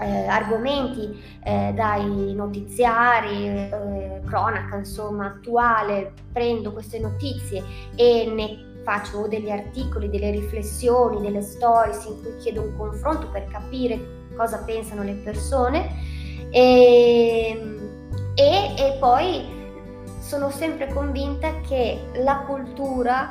[0.00, 7.62] eh, argomenti eh, dai notiziari, eh, cronaca insomma attuale, prendo queste notizie
[7.94, 13.46] e ne faccio degli articoli, delle riflessioni, delle stories in cui chiedo un confronto per
[13.48, 16.16] capire cosa pensano le persone.
[16.50, 17.76] E,
[18.34, 19.56] e, e poi
[20.20, 23.30] sono sempre convinta che la cultura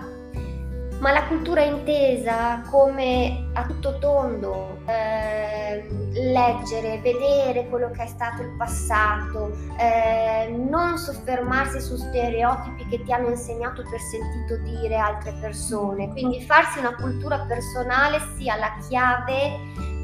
[0.99, 8.41] ma la cultura intesa come a tutto tondo, eh, leggere, vedere quello che è stato
[8.41, 15.33] il passato, eh, non soffermarsi su stereotipi che ti hanno insegnato per sentito dire altre
[15.39, 19.59] persone, quindi farsi una cultura personale sia la chiave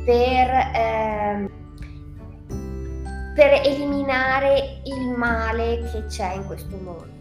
[0.05, 1.49] per, eh,
[3.33, 7.12] per eliminare il male che c'è in questo mondo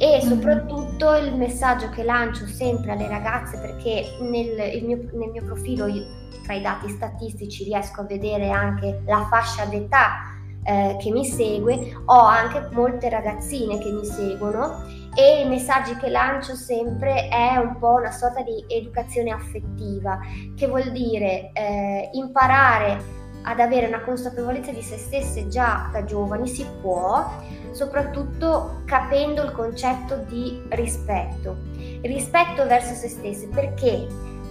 [0.00, 5.86] e soprattutto il messaggio che lancio sempre alle ragazze perché nel, mio, nel mio profilo
[5.86, 6.06] io,
[6.42, 11.94] tra i dati statistici riesco a vedere anche la fascia d'età eh, che mi segue,
[12.06, 14.84] ho anche molte ragazzine che mi seguono
[15.14, 20.18] e i messaggi che lancio sempre è un po' una sorta di educazione affettiva,
[20.56, 26.46] che vuol dire eh, imparare ad avere una consapevolezza di se stesse già da giovani
[26.46, 27.26] si può,
[27.72, 31.56] soprattutto capendo il concetto di rispetto.
[32.02, 34.06] Rispetto verso se stesse, perché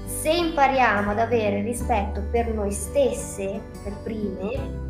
[0.05, 4.87] se impariamo ad avere rispetto per noi stesse, per prime,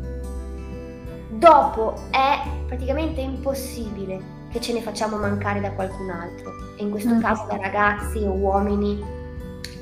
[1.30, 7.14] dopo è praticamente impossibile che ce ne facciamo mancare da qualcun altro, e in questo
[7.14, 7.20] mm.
[7.20, 9.18] caso da ragazzi o uomini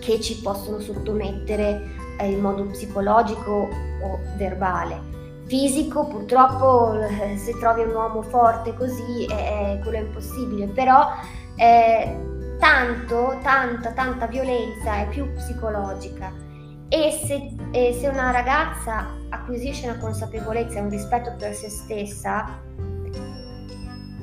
[0.01, 1.83] che ci possono sottomettere
[2.19, 3.69] eh, in modo psicologico
[4.03, 5.18] o verbale.
[5.49, 11.09] Fisico, purtroppo, eh, se trovi un uomo forte così, eh, quello è impossibile, però
[11.57, 16.31] eh, tanto, tanta, tanta violenza è più psicologica.
[16.91, 22.61] E se, e se una ragazza acquisisce una consapevolezza e un rispetto per se stessa,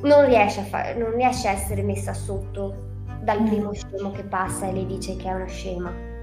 [0.01, 3.45] non riesce, a fa- non riesce a essere messa sotto dal mm.
[3.47, 6.14] primo scemo che passa e le dice che è una scema.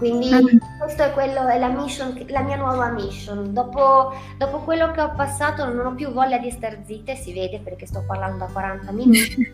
[0.00, 0.78] Quindi mm.
[0.78, 3.52] questo è, quello, è la, mission, la mia nuova mission.
[3.52, 7.60] Dopo, dopo, quello che ho passato non ho più voglia di star zitta, si vede
[7.62, 9.52] perché sto parlando da 40 minuti.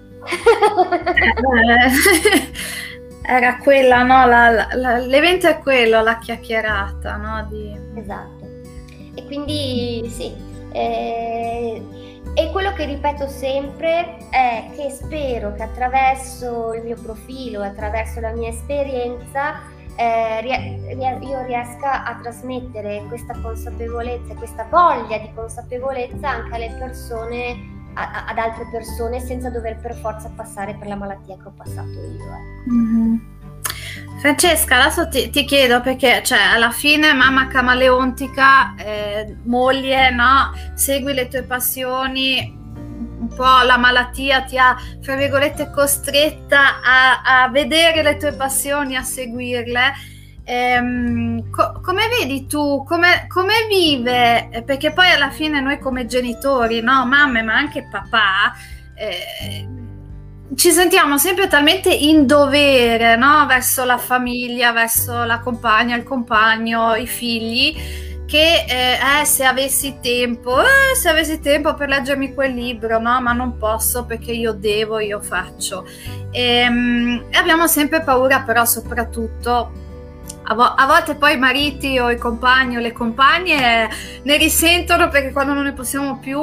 [3.28, 4.24] Era quella, no?
[4.26, 7.44] La, la, l'evento è quello, la chiacchierata, no?
[7.50, 7.76] Di...
[7.96, 8.44] Esatto.
[9.16, 10.32] E quindi sì.
[10.70, 11.82] Eh,
[12.34, 18.30] e quello che ripeto sempre è che spero che attraverso il mio profilo, attraverso la
[18.30, 26.76] mia esperienza, eh, io riesca a trasmettere questa consapevolezza, questa voglia di consapevolezza anche alle
[26.78, 31.88] persone, ad altre persone, senza dover per forza passare per la malattia che ho passato
[31.88, 32.24] io.
[32.24, 32.70] Ecco.
[32.70, 33.16] Mm-hmm.
[34.20, 40.52] Francesca, adesso ti, ti, chiedo perché, cioè, alla fine mamma camaleontica, eh, moglie, no?
[40.74, 42.55] Segui le tue passioni,
[43.36, 49.02] po' la malattia ti ha, fra virgolette, costretta a, a vedere le tue passioni, a
[49.02, 49.92] seguirle.
[50.44, 56.80] Ehm, co- come vedi tu, come, come, vive, perché poi alla fine noi come genitori,
[56.80, 58.54] no, mamme ma anche papà,
[58.94, 59.68] eh,
[60.54, 63.44] ci sentiamo sempre talmente in dovere no?
[63.46, 67.74] verso la famiglia, verso la compagna, il compagno, i figli,
[68.26, 73.20] che eh, eh, se avessi tempo, eh, se avessi tempo per leggermi quel libro, no,
[73.20, 75.86] ma non posso perché io devo, io faccio.
[76.32, 79.84] Ehm, e abbiamo sempre paura però soprattutto
[80.48, 83.88] a, vo- a, volte poi i mariti o i compagni o le compagne
[84.22, 86.40] ne risentono perché quando non ne possiamo più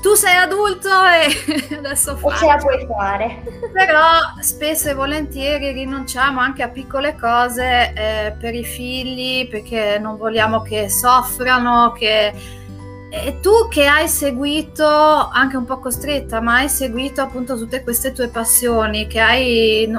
[0.00, 2.36] tu sei adulto e adesso fai.
[2.36, 3.42] ce la puoi fare.
[3.72, 4.02] Però
[4.40, 10.62] spesso e volentieri rinunciamo anche a piccole cose eh, per i figli perché non vogliamo
[10.62, 12.66] che soffrano, che...
[13.10, 18.12] E tu che hai seguito, anche un po' costretta, ma hai seguito appunto tutte queste
[18.12, 19.90] tue passioni, che hai,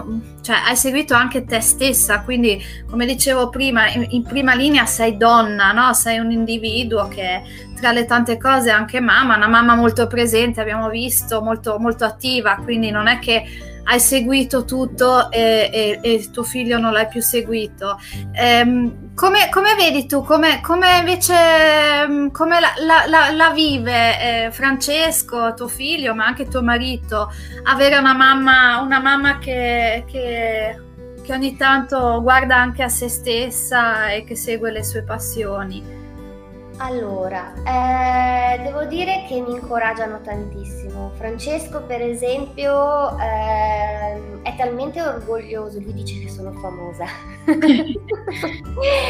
[0.42, 5.18] cioè, hai seguito anche te stessa, quindi come dicevo prima, in, in prima linea sei
[5.18, 5.92] donna, no?
[5.96, 7.42] sei un individuo che
[7.80, 12.56] tra le tante cose anche mamma, una mamma molto presente, abbiamo visto, molto, molto attiva,
[12.64, 13.44] quindi non è che
[13.90, 18.00] hai seguito tutto e, e, e tuo figlio non l'hai più seguito.
[18.34, 24.46] Ehm, come, come, vedi tu, come, come invece mm, come la, la, la, la vive
[24.46, 27.32] eh, Francesco, tuo figlio, ma anche tuo marito,
[27.64, 30.80] avere una mamma, una mamma che, che,
[31.24, 35.99] che ogni tanto guarda anche a se stessa e che segue le sue passioni?
[36.82, 41.12] Allora, eh, devo dire che mi incoraggiano tantissimo.
[41.16, 47.04] Francesco, per esempio, eh, è talmente orgoglioso, lui dice che sono famosa.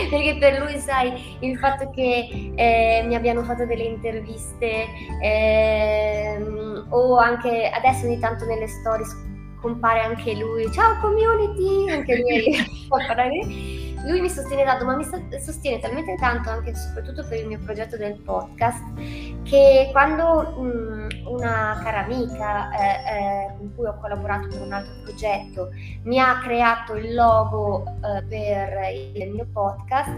[0.10, 4.86] Perché per lui, sai, il fatto che eh, mi abbiano fatto delle interviste
[5.22, 9.16] ehm, o anche adesso ogni tanto nelle stories
[9.62, 15.06] compare anche lui, ciao community, anche lui può parlare lui mi sostiene tanto, ma mi
[15.40, 18.84] sostiene talmente tanto anche e soprattutto per il mio progetto del podcast,
[19.44, 24.72] che quando mh, mm, una cara amica eh, eh, con cui ho collaborato per un
[24.72, 25.70] altro progetto
[26.04, 28.80] mi ha creato il logo eh, per
[29.16, 30.10] il mio podcast,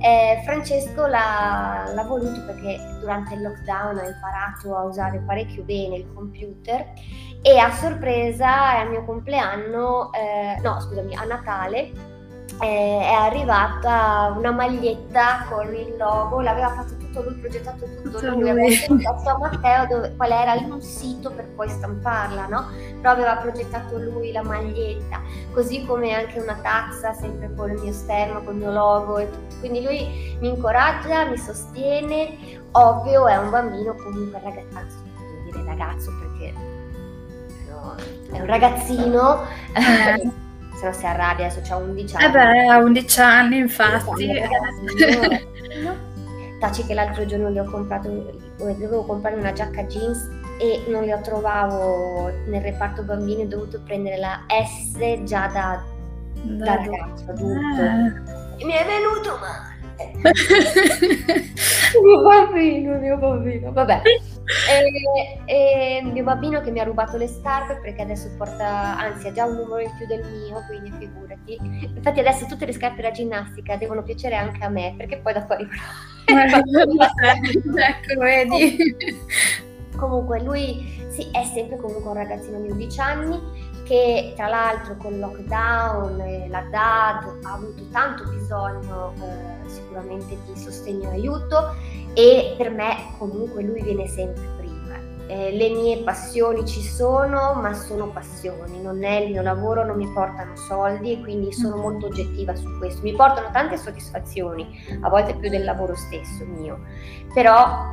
[0.00, 5.96] eh, Francesco l'ha, l'ha voluto perché durante il lockdown ha imparato a usare parecchio bene
[5.96, 6.92] il computer
[7.40, 12.16] e a sorpresa al mio compleanno, eh, no scusami, a Natale
[12.60, 18.30] eh, è arrivata una maglietta con il logo, l'aveva fatto tutto lui, progettato tutto, tutto
[18.30, 22.66] lui, aveva chiesto a Matteo dove, qual era il sito per poi stamparla, no?
[23.00, 25.20] Però aveva progettato lui la maglietta,
[25.52, 29.30] così come anche una tazza, sempre con il mio stemma, con il mio logo e
[29.30, 29.56] tutto.
[29.60, 32.36] Quindi lui mi incoraggia, mi sostiene,
[32.72, 36.52] ovvio è un bambino comunque ragazzo, devo dire ragazzo perché
[37.68, 37.94] no,
[38.32, 40.36] è un ragazzino.
[40.78, 42.24] Se no si arrabbia, adesso c'ha 11 anni.
[42.24, 44.28] Eh beh, ha 11 anni infatti.
[46.60, 48.08] Taci che l'altro giorno gli ho comprato,
[48.56, 50.28] dovevo comprare una giacca jeans
[50.60, 55.82] e non la trovavo nel reparto bambini, ho dovuto prendere la S già da,
[56.42, 57.82] da ragazzo adulto.
[57.82, 58.64] Eh.
[58.64, 59.77] Mi è venuto male.
[62.02, 64.02] mio bambino, mio bambino, vabbè.
[64.70, 69.28] E, e il mio bambino che mi ha rubato le scarpe perché adesso porta, anzi
[69.28, 71.58] ha già un numero in più del mio, quindi figurati.
[71.94, 75.46] Infatti adesso tutte le scarpe da ginnastica devono piacere anche a me perché poi da
[75.48, 75.82] arriverò.
[76.28, 78.96] ecco, vedi.
[79.96, 83.40] Comunque lui sì, è sempre comunque un ragazzino di 11 anni
[83.88, 90.60] che tra l'altro con il lockdown la DAD ha avuto tanto bisogno eh, sicuramente di
[90.60, 91.74] sostegno e aiuto
[92.12, 94.76] e per me comunque lui viene sempre prima.
[95.26, 99.96] Eh, le mie passioni ci sono, ma sono passioni, non è il mio lavoro, non
[99.96, 103.02] mi portano soldi e quindi sono molto oggettiva su questo.
[103.02, 106.80] Mi portano tante soddisfazioni, a volte più del lavoro stesso mio,
[107.32, 107.90] però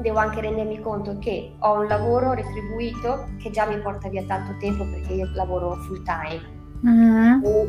[0.00, 4.56] devo anche rendermi conto che ho un lavoro retribuito che già mi porta via tanto
[4.58, 6.62] tempo perché io lavoro full time.
[6.86, 7.44] Mm-hmm.
[7.44, 7.66] O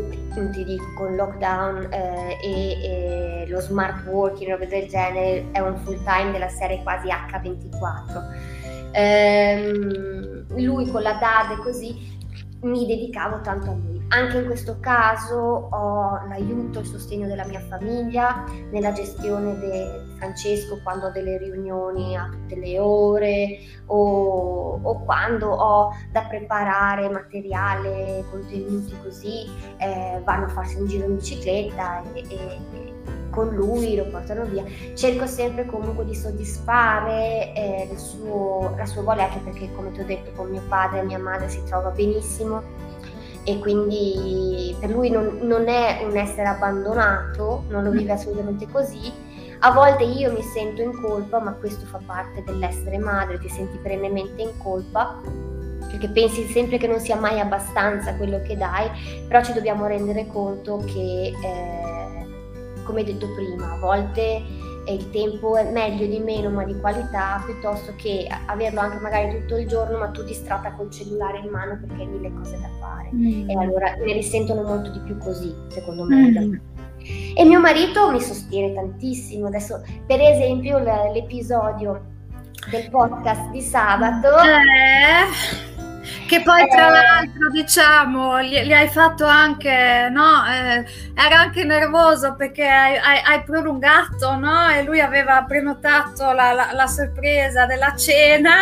[0.51, 5.77] ti dico con lockdown eh, e, e, lo smart working, roba del genere, è un
[5.77, 8.23] full time della serie quasi H24.
[8.91, 12.14] Ehm, lui con la DAD e così
[12.65, 14.03] mi dedicavo tanto a lui.
[14.09, 20.79] Anche in questo caso ho l'aiuto, il sostegno della mia famiglia nella gestione di Francesco
[20.83, 23.57] quando ho delle riunioni a tutte le ore
[23.87, 29.45] o, o quando ho da preparare materiale, contenuti così,
[29.77, 32.94] eh, vanno a farsi un giro in bicicletta e, e
[33.35, 34.63] con lui, lo portano via.
[34.93, 40.05] Cerco sempre comunque di soddisfare eh, suo, la sua voglia, anche perché come ti ho
[40.05, 42.63] detto con mio padre e mia madre si trova benissimo
[43.43, 49.11] e quindi per lui non, non è un essere abbandonato, non lo vive assolutamente così.
[49.59, 53.77] A volte io mi sento in colpa, ma questo fa parte dell'essere madre, ti senti
[53.77, 55.21] perennemente in colpa
[55.87, 58.89] perché pensi sempre che non sia mai abbastanza quello che dai,
[59.27, 61.94] però ci dobbiamo rendere conto che eh,
[62.85, 64.43] come detto prima, a volte
[64.87, 69.57] il tempo è meglio di meno ma di qualità piuttosto che averlo anche magari tutto
[69.57, 73.09] il giorno ma tu distratta col cellulare in mano perché hai mille cose da fare
[73.13, 73.49] mm.
[73.49, 76.55] e allora ne risentono molto di più così secondo me mm.
[77.35, 82.13] e mio marito mi sostiene tantissimo adesso per esempio l'episodio
[82.69, 85.74] del podcast di sabato eh
[86.27, 86.91] che poi tra eh.
[86.91, 90.45] l'altro diciamo gli, gli, hai fatto anche, no?
[90.45, 90.85] Eh,
[91.15, 94.69] era anche nervoso perché hai, hai, hai, prolungato, no?
[94.69, 98.55] E lui aveva prenotato la, la, la sorpresa della cena.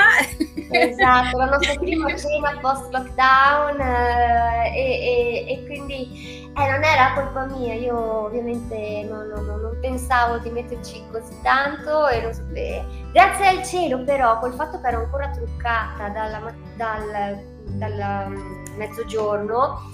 [0.73, 7.13] Esatto, la nostra prima cena post lockdown eh, e, e, e, quindi eh, non era
[7.13, 12.85] colpa mia, io ovviamente non, non, non, pensavo di metterci così tanto e non sapevo.
[13.11, 19.89] Grazie al cielo però, col fatto che ero ancora truccata dalla, dal dal mm, mezzogiorno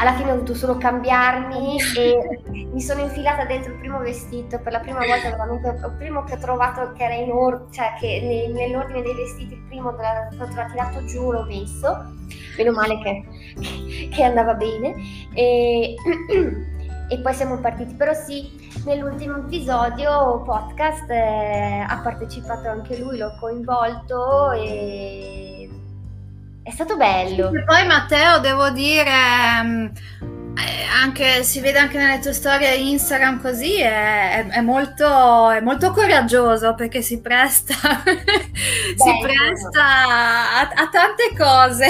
[0.00, 2.40] alla fine ho dovuto solo cambiarmi e
[2.72, 4.60] mi sono infilata dentro il primo vestito.
[4.60, 7.94] Per la prima volta veramente il primo che ho trovato che era in ordine cioè
[7.98, 10.04] che nell'ordine dei vestiti il primo che
[10.40, 12.14] ho trovato tirato giù l'ho messo.
[12.56, 14.94] Meno male che, che andava bene.
[15.34, 15.94] E,
[17.10, 17.94] e, poi siamo partiti.
[17.94, 25.57] Però sì nell'ultimo episodio podcast eh, ha partecipato anche lui l'ho coinvolto e
[26.68, 27.50] è stato bello.
[27.50, 29.10] E poi Matteo, devo dire,
[29.62, 35.48] mm, eh, anche, si vede anche nelle tue storie Instagram così, è, è, è, molto,
[35.50, 41.88] è molto, coraggioso perché si presta, si presta a, a, tante cose.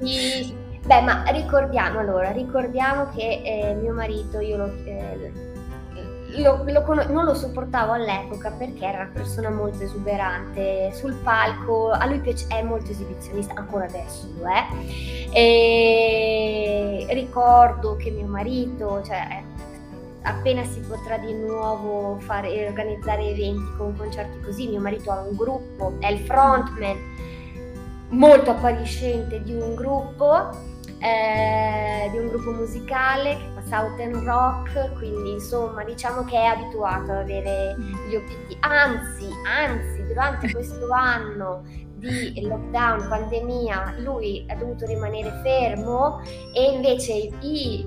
[0.00, 0.60] Sì.
[0.84, 4.72] Beh, ma ricordiamo allora, ricordiamo che eh, mio marito, io lo...
[4.84, 5.50] Eh,
[6.40, 11.90] lo, lo con- non lo sopportavo all'epoca perché era una persona molto esuberante sul palco,
[11.90, 14.66] a lui piace- è molto esibizionista, ancora adesso lo è.
[15.34, 19.42] E ricordo che mio marito, cioè,
[20.22, 25.36] appena si potrà di nuovo fare, organizzare eventi con concerti così, mio marito ha un
[25.36, 27.10] gruppo, è il frontman
[28.08, 30.70] molto appariscente di un gruppo
[31.02, 37.10] eh, di un gruppo musicale che fa Southern Rock, quindi insomma diciamo che è abituato
[37.10, 37.74] ad avere
[38.08, 41.64] gli obiettivi, anzi, anzi durante questo anno
[41.96, 46.20] di lockdown, pandemia, lui ha dovuto rimanere fermo
[46.54, 47.86] e invece i,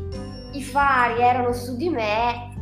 [0.53, 2.53] i fari erano su di me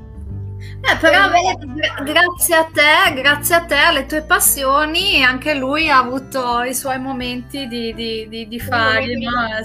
[0.86, 5.98] eh, però vedi, grazie a te, grazie a te, alle tue passioni, anche lui ha
[5.98, 9.18] avuto i suoi momenti di, di, di, di fare.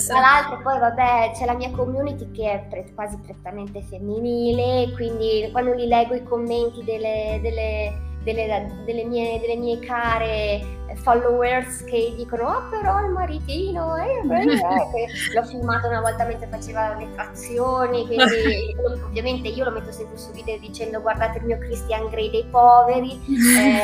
[0.07, 5.49] Tra l'altro poi vabbè c'è la mia community che è pre- quasi prettamente femminile, quindi
[5.51, 12.15] quando li leggo i commenti delle, delle, delle, delle, mie, delle mie care followers che
[12.17, 18.07] dicono oh però il maritino eh, eh, l'ho filmato una volta mentre faceva le trazioni
[18.07, 22.47] quindi ovviamente io lo metto sempre su video dicendo guardate il mio Christian Grey dei
[22.51, 23.21] poveri
[23.59, 23.83] eh,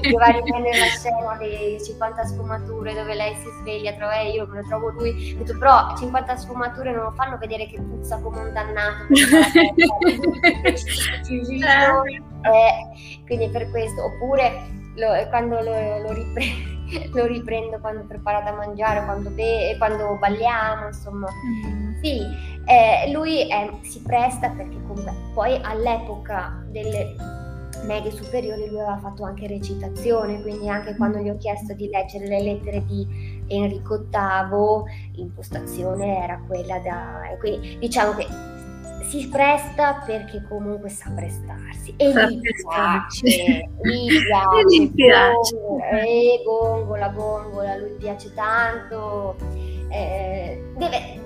[0.00, 4.30] che va a riprendere la scena dei 50 sfumature dove lei si sveglia trova, eh,
[4.30, 8.18] io me lo trovo lui detto, però 50 sfumature non lo fanno vedere che puzza
[8.18, 9.06] come un dannato
[12.42, 18.52] eh, quindi per questo oppure lo, quando lo, lo, riprendo, lo, riprendo quando preparo da
[18.52, 21.28] mangiare, quando, be- quando balliamo, insomma.
[21.28, 22.02] Mm.
[22.02, 22.20] Sì,
[22.66, 27.14] eh, lui è, si presta perché comunque poi all'epoca delle
[27.84, 32.26] medie superiori lui aveva fatto anche recitazione, quindi anche quando gli ho chiesto di leggere
[32.26, 37.20] le lettere di Enrico VIII, l'impostazione era quella da...
[37.38, 38.26] Quindi diciamo che
[39.10, 45.56] si presta perché comunque sa prestarsi e sa gli piace, gli piace, gli piace.
[45.90, 49.34] E gongola, gongola, lui piace tanto,
[49.88, 51.20] eh, deve,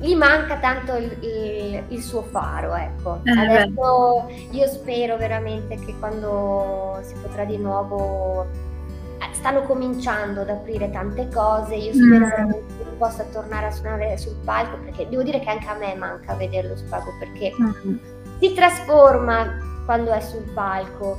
[0.00, 3.20] gli manca tanto il, il, il suo faro, ecco.
[3.22, 4.48] Eh, Adesso beh.
[4.50, 8.46] io spero veramente che quando si potrà di nuovo
[9.20, 12.28] eh, stanno cominciando ad aprire tante cose, io spero mm.
[12.28, 16.34] veramente possa tornare a suonare sul palco, perché devo dire che anche a me manca
[16.34, 17.96] vederlo sul palco, perché mm-hmm.
[18.40, 21.18] si trasforma quando è sul palco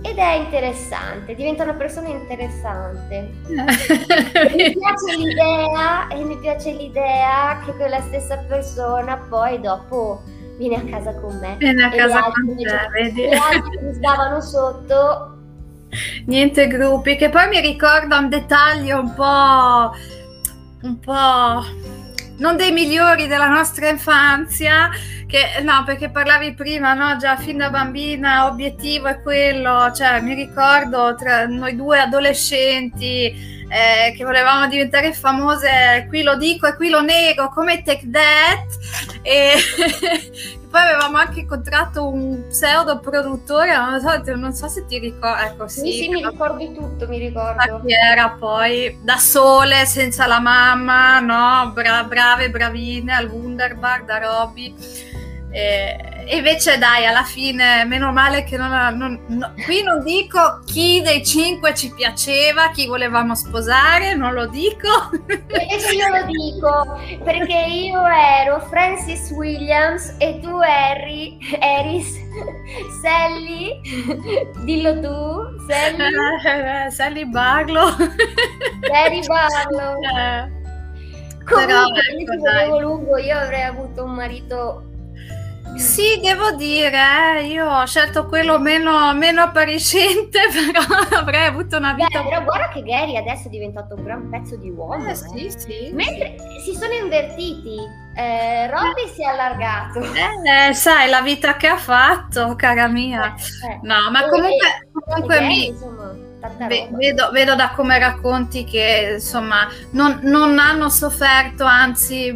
[0.00, 3.32] ed è interessante, diventa una persona interessante.
[3.48, 10.22] mi piace l'idea e mi piace l'idea che quella stessa persona poi dopo
[10.56, 11.56] viene a casa con me.
[11.58, 13.12] Viene a casa con te?
[13.12, 15.36] Gli altri mi stavano sotto.
[16.26, 19.92] Niente gruppi, che poi mi ricorda un dettaglio un po'
[20.82, 21.64] un po'
[22.38, 24.90] non dei migliori della nostra infanzia,
[25.26, 30.34] che no, perché parlavi prima, no, già fin da bambina, obiettivo è quello, cioè mi
[30.34, 36.88] ricordo tra noi due adolescenti eh, che volevamo diventare famose, qui lo dico e qui
[36.88, 38.66] lo nego, come Take That,
[39.22, 39.52] e
[40.70, 45.44] poi avevamo anche incontrato un pseudo produttore, non so, non so se ti ricordi.
[45.44, 47.82] Ecco, sì, sì, sì mi ricordi tutto, mi ricordo.
[47.84, 51.70] Che era poi da sole, senza la mamma, no?
[51.72, 54.74] Bra- brave, bravine, al Wunderbar da Robby.
[55.50, 61.00] E, invece dai, alla fine, meno male che non, non, no, qui non dico chi
[61.02, 64.88] dei cinque ci piaceva, chi volevamo sposare, non lo dico.
[65.26, 72.18] Invece io lo dico, perché io ero Francis Williams e tu eri Eris,
[73.00, 73.80] Sally,
[74.64, 76.90] dillo tu, Sally.
[76.92, 77.96] Sally Barlow.
[78.86, 80.02] Sally Barlow.
[80.02, 80.56] Eh.
[81.48, 84.87] Comunque, Però, ecco, lungo, io avrei avuto un marito
[85.76, 90.80] Sì, devo dire, eh, io ho scelto quello meno, meno appariscente, però
[91.18, 92.20] avrei avuto una vita...
[92.20, 95.06] Beh, però guarda che Gary adesso è diventato un gran pezzo di uomo.
[95.06, 95.14] Eh, eh.
[95.14, 95.90] sì, sì.
[95.92, 97.76] Mentre si sono invertiti,
[98.14, 100.00] eh, Robby si è allargato.
[100.00, 103.34] Eh, sai, la vita che ha fatto, cara mia.
[103.34, 103.78] Eh, eh.
[103.82, 105.66] No, ma comunque, comunque Gary, mi...
[105.66, 106.12] insomma,
[106.96, 112.34] vedo, vedo da come racconti che insomma non, non hanno sofferto, anzi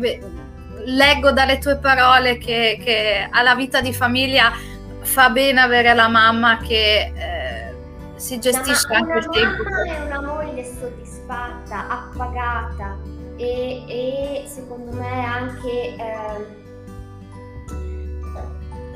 [0.84, 4.52] leggo dalle tue parole che, che alla vita di famiglia
[5.00, 7.74] fa bene avere la mamma che eh,
[8.16, 9.62] si gestisce Una, anche ma- il tempo.
[9.62, 12.96] mamma è una moglie soddisfatta, appagata
[13.36, 16.46] e, e secondo me anche ehm,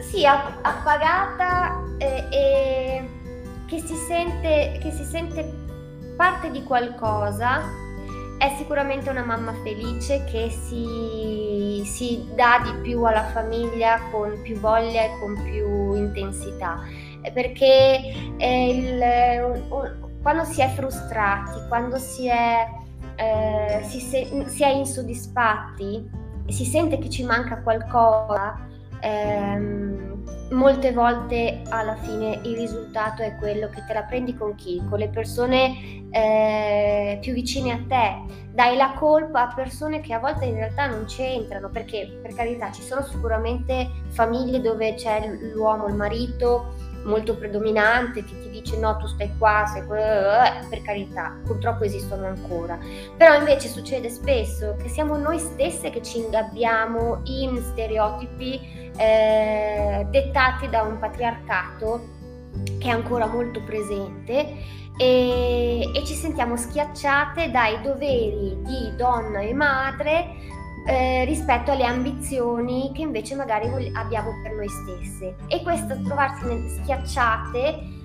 [0.01, 3.11] sì, app- appagata e, e
[3.67, 5.53] che, si sente, che si sente
[6.17, 7.85] parte di qualcosa.
[8.39, 14.59] È sicuramente una mamma felice che si, si dà di più alla famiglia con più
[14.59, 16.81] voglia e con più intensità.
[17.23, 19.65] Eh, perché il-
[20.23, 22.69] quando si è frustrati, quando si è,
[23.17, 28.66] eh, si, se- si è insoddisfatti si sente che ci manca qualcosa,
[29.01, 34.83] ehm, molte volte alla fine il risultato è quello che te la prendi con chi?
[34.89, 38.35] Con le persone eh, più vicine a te.
[38.53, 42.71] Dai la colpa a persone che a volte in realtà non c'entrano, perché per carità
[42.73, 46.75] ci sono sicuramente famiglie dove c'è l'uomo, il marito
[47.05, 51.85] molto predominante che ti dice no tu stai qua, sei que- eh, per carità, purtroppo
[51.85, 52.77] esistono ancora.
[53.17, 60.69] Però invece succede spesso che siamo noi stesse che ci ingabbiamo in stereotipi eh, dettati
[60.69, 62.15] da un patriarcato
[62.79, 69.53] che è ancora molto presente e, e ci sentiamo schiacciate dai doveri di donna e
[69.53, 70.27] madre
[70.89, 75.37] eh, rispetto alle ambizioni che invece magari abbiamo per noi stesse.
[75.49, 78.05] E questo trovarsi schiacciate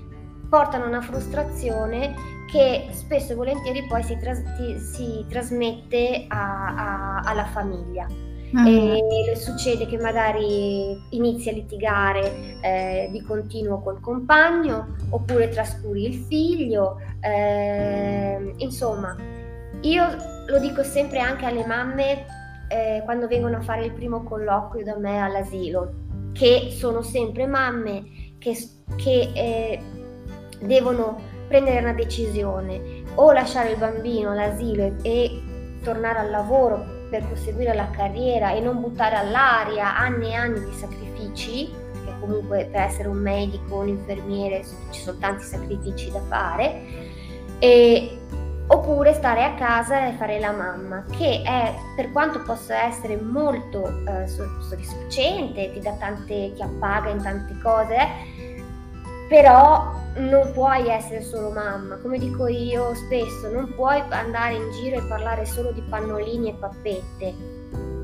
[0.51, 2.13] portano a una frustrazione
[2.51, 4.43] che spesso e volentieri poi si, tras-
[4.91, 8.05] si trasmette a- a- alla famiglia.
[8.53, 8.65] Mm.
[8.65, 16.15] E succede che magari inizi a litigare eh, di continuo col compagno oppure trascuri il
[16.27, 16.97] figlio.
[17.21, 19.15] ehm, insomma,
[19.81, 20.03] io
[20.47, 22.25] lo dico sempre anche alle mamme
[22.67, 25.93] eh, quando vengono a fare il primo colloquio da me all'asilo,
[26.33, 28.03] che sono sempre mamme
[28.37, 28.57] che,
[28.97, 29.79] che, eh,
[30.61, 35.41] devono prendere una decisione o lasciare il bambino all'asilo e, e
[35.83, 40.73] tornare al lavoro per proseguire la carriera e non buttare all'aria anni e anni di
[40.73, 46.81] sacrifici, perché comunque per essere un medico, un infermiere ci sono tanti sacrifici da fare,
[47.59, 48.17] e,
[48.67, 53.85] oppure stare a casa e fare la mamma, che è per quanto possa essere molto
[54.05, 57.97] eh, soddisfacente, ti dà tante, ti appaga in tante cose,
[59.31, 64.97] però non puoi essere solo mamma, come dico io spesso, non puoi andare in giro
[64.97, 67.33] e parlare solo di pannolini e pappette,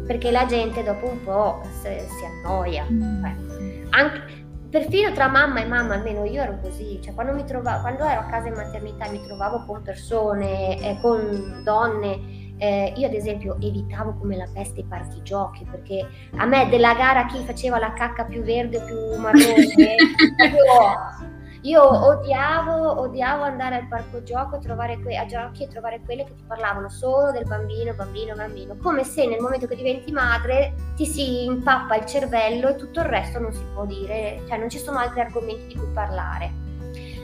[0.06, 2.86] perché la gente dopo un po' se, si annoia.
[2.86, 4.22] Eh, anche,
[4.70, 8.22] perfino tra mamma e mamma, almeno io ero così, cioè quando, mi trovavo, quando ero
[8.22, 13.56] a casa in maternità mi trovavo con persone, eh, con donne, eh, io ad esempio
[13.60, 17.94] evitavo come la peste i parchi giochi perché a me della gara chi faceva la
[17.94, 19.96] cacca più verde più marrone
[20.36, 21.36] proprio
[21.68, 26.24] io odiavo, odiavo andare al parco gioco e trovare que- a giochi e trovare quelle
[26.24, 30.74] che ti parlavano solo del bambino, bambino, bambino, come se nel momento che diventi madre
[30.96, 34.70] ti si impappa il cervello e tutto il resto non si può dire, cioè non
[34.70, 36.52] ci sono altri argomenti di cui parlare.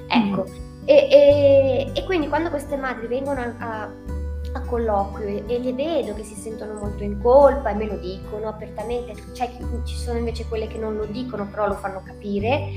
[0.09, 0.83] Ecco, mm.
[0.85, 3.89] e, e, e, quindi quando queste madri vengono a, a,
[4.53, 8.47] a colloquio e, le vedo che si sentono molto in colpa e me lo dicono
[8.47, 9.49] apertamente, cioè,
[9.83, 12.69] ci sono invece quelle che non lo dicono però lo fanno capire,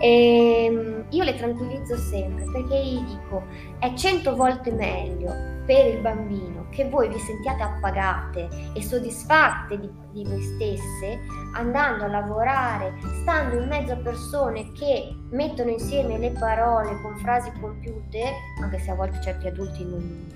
[0.00, 3.44] e ehm, io le tranquillizzo sempre perché gli dico
[3.78, 5.32] è cento volte meglio
[5.66, 11.20] per il bambino che voi vi sentiate appagate e soddisfatte di, di voi stesse
[11.54, 17.52] andando a lavorare, stando in mezzo a persone che mettono insieme le parole con frasi
[17.60, 20.26] compiute, anche se a volte certi adulti non,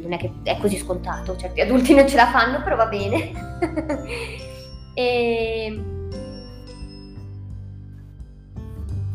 [0.00, 3.32] non è che è così scontato, certi adulti non ce la fanno, però va bene.
[4.94, 5.82] e...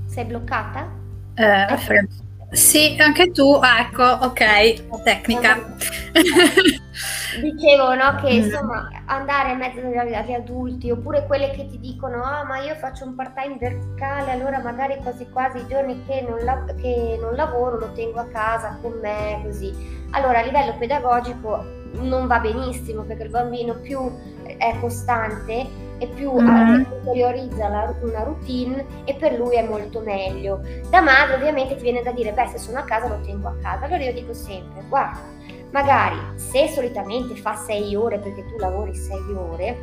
[0.05, 0.89] Sei bloccata?
[1.36, 2.26] Eh, ecco.
[2.51, 3.53] Sì, anche tu.
[3.61, 5.76] Ah, ecco, ok, tecnica.
[7.41, 12.43] Dicevo, no, che insomma andare in mezzo agli adulti oppure quelle che ti dicono ah
[12.43, 16.43] ma io faccio un part time verticale allora magari quasi quasi i giorni che non,
[16.43, 19.73] la- che non lavoro lo tengo a casa con me così
[20.11, 24.11] allora a livello pedagogico non va benissimo perché il bambino più
[24.57, 26.84] è costante e più mm-hmm.
[26.99, 30.61] interiorizza la, una routine e per lui è molto meglio.
[30.89, 33.56] Da madre ovviamente ti viene da dire, beh se sono a casa lo tengo a
[33.61, 35.19] casa, allora io dico sempre, guarda,
[35.78, 39.78] magari se solitamente fa 6 ore perché tu lavori 6 ore,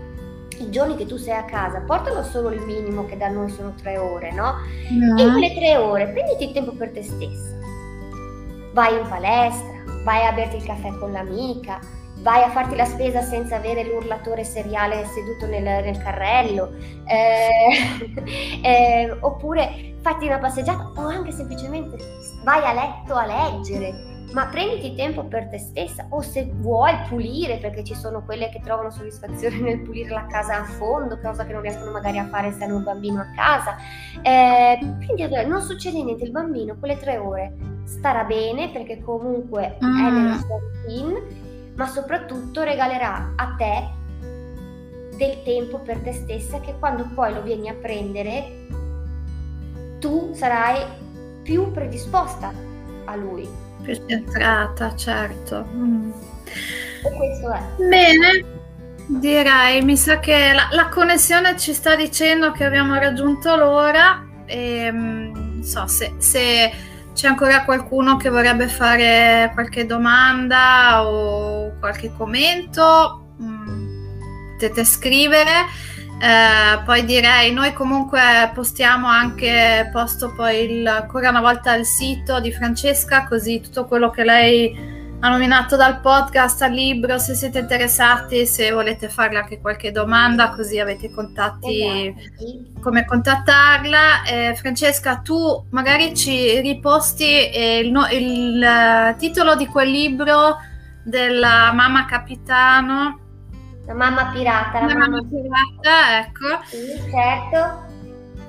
[0.59, 3.75] i giorni che tu sei a casa, portalo solo il minimo che da noi sono
[3.81, 4.57] 3 ore, no?
[4.93, 5.19] Mm.
[5.19, 7.57] E in quelle 3 ore prenditi il tempo per te stessa.
[8.73, 9.73] Vai in palestra,
[10.03, 11.79] vai a berti il caffè con l'amica,
[12.23, 16.73] vai a farti la spesa senza avere l'urlatore seriale seduto nel, nel carrello,
[17.05, 18.19] eh,
[18.62, 21.97] eh, oppure fatti una passeggiata o anche semplicemente
[22.43, 24.14] vai a letto a leggere.
[24.35, 28.61] Ma prenditi tempo per te stessa o se vuoi pulire, perché ci sono quelle che
[28.61, 32.52] trovano soddisfazione nel pulire la casa a fondo, cosa che non riescono magari a fare
[32.52, 33.77] se hanno un bambino a casa.
[34.23, 37.55] Eh, quindi non succede niente, il bambino quelle tre ore
[37.85, 40.06] starà bene perché comunque mm.
[40.06, 41.23] è nella sua routine
[41.77, 44.02] ma soprattutto regalerà a te
[45.16, 48.66] del tempo per te stessa che quando poi lo vieni a prendere
[49.98, 50.82] tu sarai
[51.43, 52.52] più predisposta
[53.05, 53.48] a lui.
[53.85, 55.69] Più centrata, certo.
[55.73, 56.12] Mm.
[57.89, 58.44] Bene,
[59.06, 64.90] direi, mi sa che la, la, connessione ci sta dicendo che abbiamo raggiunto l'ora e
[64.90, 66.73] non mm, so se, se
[67.12, 73.35] c'è ancora qualcuno che vorrebbe fare qualche domanda o qualche commento?
[73.43, 75.66] Mm, potete scrivere.
[76.19, 82.41] Eh, poi direi, noi comunque postiamo anche, posto poi il, ancora una volta il sito
[82.41, 87.61] di Francesca, così tutto quello che lei ha nominato dal podcast al libro, se siete
[87.61, 92.81] interessati, se volete farle anche qualche domanda, così avete contatti, esatto.
[92.81, 94.24] come contattarla.
[94.24, 100.59] Eh, Francesca, tu magari ci riposti eh, il, il, il, titolo di quel libro
[101.03, 103.20] della mamma capitano.
[103.86, 104.81] La mamma pirata.
[104.81, 106.65] La, la mamma, mamma, pirata, ecco.
[106.65, 107.93] Sì, certo.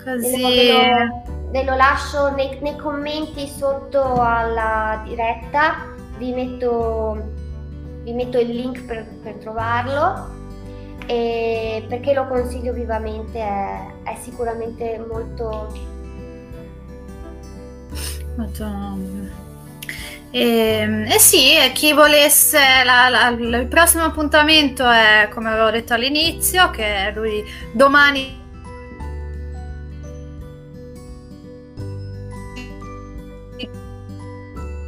[0.03, 0.45] Così...
[0.45, 7.22] Ve lo, ve lo lascio nei, nei commenti sotto alla diretta vi metto,
[8.03, 10.34] vi metto il link per, per trovarlo
[11.06, 15.68] perché lo consiglio vivamente è, è sicuramente molto
[18.36, 19.45] Madonna.
[20.31, 26.69] Eh, eh sì, chi volesse, la, la, il prossimo appuntamento è come avevo detto all'inizio,
[26.72, 28.43] che lui domani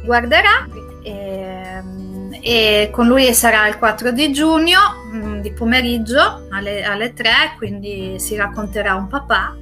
[0.08, 0.66] guarderà
[1.02, 4.78] e, ehm, e con lui sarà il 4 di giugno
[5.12, 9.54] mm, di pomeriggio alle, alle 3, quindi si racconterà un papà.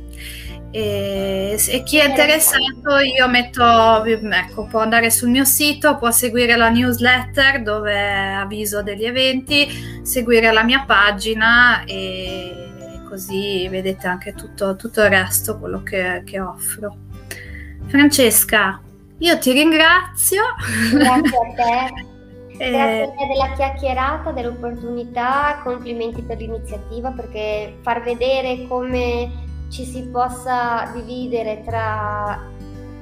[0.71, 6.57] E, e, chi è interessato io metto ecco può andare sul mio sito può seguire
[6.57, 12.69] la newsletter dove avviso degli eventi seguire la mia pagina e
[13.09, 16.97] così vedete anche tutto, tutto il resto quello che, che offro
[17.87, 18.81] Francesca
[19.19, 20.43] io ti ringrazio.
[20.93, 22.15] Grazie a te.
[22.59, 29.31] Eh, Grazie a te della chiacchierata, dell'opportunità, complimenti per l'iniziativa perché far vedere come
[29.69, 32.55] ci si possa dividere tra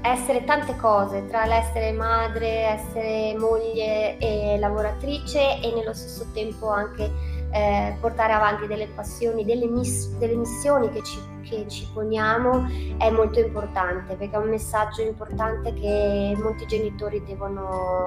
[0.05, 7.11] essere tante cose, tra l'essere madre, essere moglie e lavoratrice e nello stesso tempo anche
[7.51, 12.67] eh, portare avanti delle passioni, delle, miss- delle missioni che ci, che ci, poniamo
[12.99, 18.05] è molto importante perché è un messaggio importante che molti genitori devono,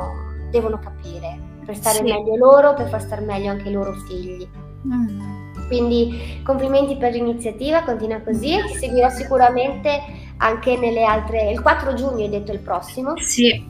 [0.52, 2.04] devono capire per stare sì.
[2.04, 4.48] meglio loro, per far stare meglio anche i loro figli.
[4.86, 5.37] Mm.
[5.68, 10.02] Quindi complimenti per l'iniziativa, continua così e ti seguirò sicuramente
[10.38, 11.52] anche nelle altre...
[11.52, 13.18] Il 4 giugno hai detto il prossimo?
[13.18, 13.66] Sì.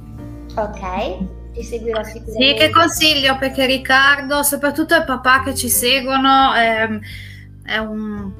[0.55, 1.17] Ok,
[1.53, 2.47] ti seguirò sicuramente.
[2.47, 6.99] Sì, che consiglio perché Riccardo, soprattutto il papà che ci seguono, è, ehm,
[7.63, 8.31] è un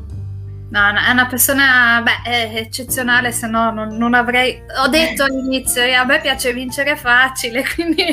[0.69, 4.61] No, è una persona beh, eccezionale, se no non, non, avrei...
[4.83, 8.03] Ho detto all'inizio, a me piace vincere facile, quindi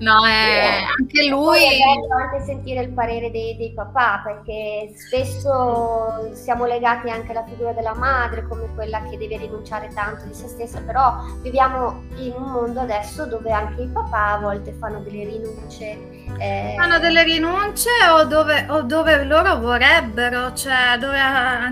[0.00, 1.58] no, è anche lui...
[1.58, 7.44] è bello anche sentire il parere dei, dei, papà, perché spesso siamo legati anche alla
[7.44, 12.32] figura della madre come quella che deve rinunciare tanto di se stessa, però viviamo in
[12.36, 16.15] un mondo adesso dove anche i papà a volte fanno delle rinunce.
[16.38, 16.74] Eh...
[16.76, 21.18] Fanno delle rinunce o dove, o dove loro vorrebbero, cioè dove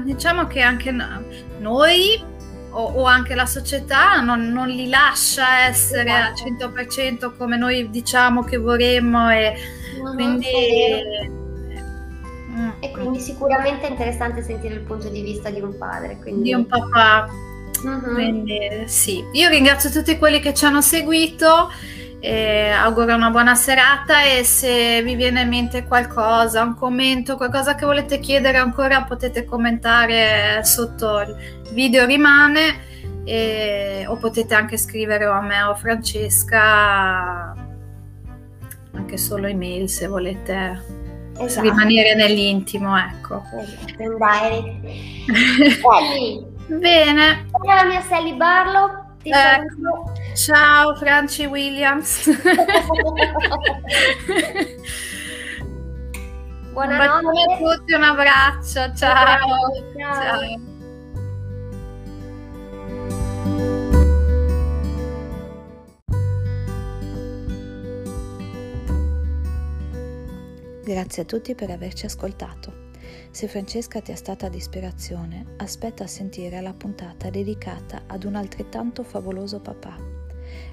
[0.05, 0.95] diciamo che anche
[1.59, 2.33] noi
[2.71, 8.43] o, o anche la società non, non, li lascia essere al 100% come noi diciamo
[8.43, 9.55] che vorremmo e
[10.03, 11.33] no, quindi...
[12.51, 12.71] Mm.
[12.79, 16.19] E quindi sicuramente è interessante sentire il punto di vista di un padre.
[16.19, 16.43] Quindi...
[16.43, 17.29] Di un papà.
[17.83, 18.15] Uh-huh.
[18.15, 21.71] Quindi sì, io ringrazio tutti quelli che ci hanno seguito
[22.25, 27.75] E auguro una buona serata e se vi viene in mente qualcosa, un commento, qualcosa
[27.75, 31.37] che volete chiedere ancora potete commentare sotto il
[31.73, 32.81] video rimane
[33.25, 37.55] e, o potete anche scrivere a me o a Francesca
[38.95, 40.83] anche solo email se volete
[41.39, 41.61] esatto.
[41.61, 43.43] rimanere nell'intimo ecco.
[43.61, 44.73] Esatto, in direct
[46.79, 47.47] bene.
[47.67, 50.13] La mia Sally Barlow ecco.
[50.35, 52.31] ciao Franci Williams
[56.73, 59.39] buonanotte un a tutti un abbraccio ciao, ciao.
[59.97, 60.73] ciao.
[70.85, 72.93] Grazie a tutti per averci ascoltato.
[73.31, 78.35] Se Francesca ti è stata di ispirazione, aspetta a sentire la puntata dedicata ad un
[78.35, 79.97] altrettanto favoloso papà,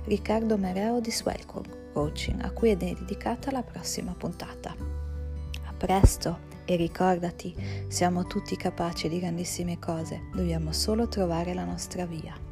[0.06, 4.76] Riccardo Mereo di Swellcore Coaching, a cui è dedicata la prossima puntata.
[5.66, 7.56] A presto e ricordati,
[7.88, 12.50] siamo tutti capaci di grandissime cose, dobbiamo solo trovare la nostra via.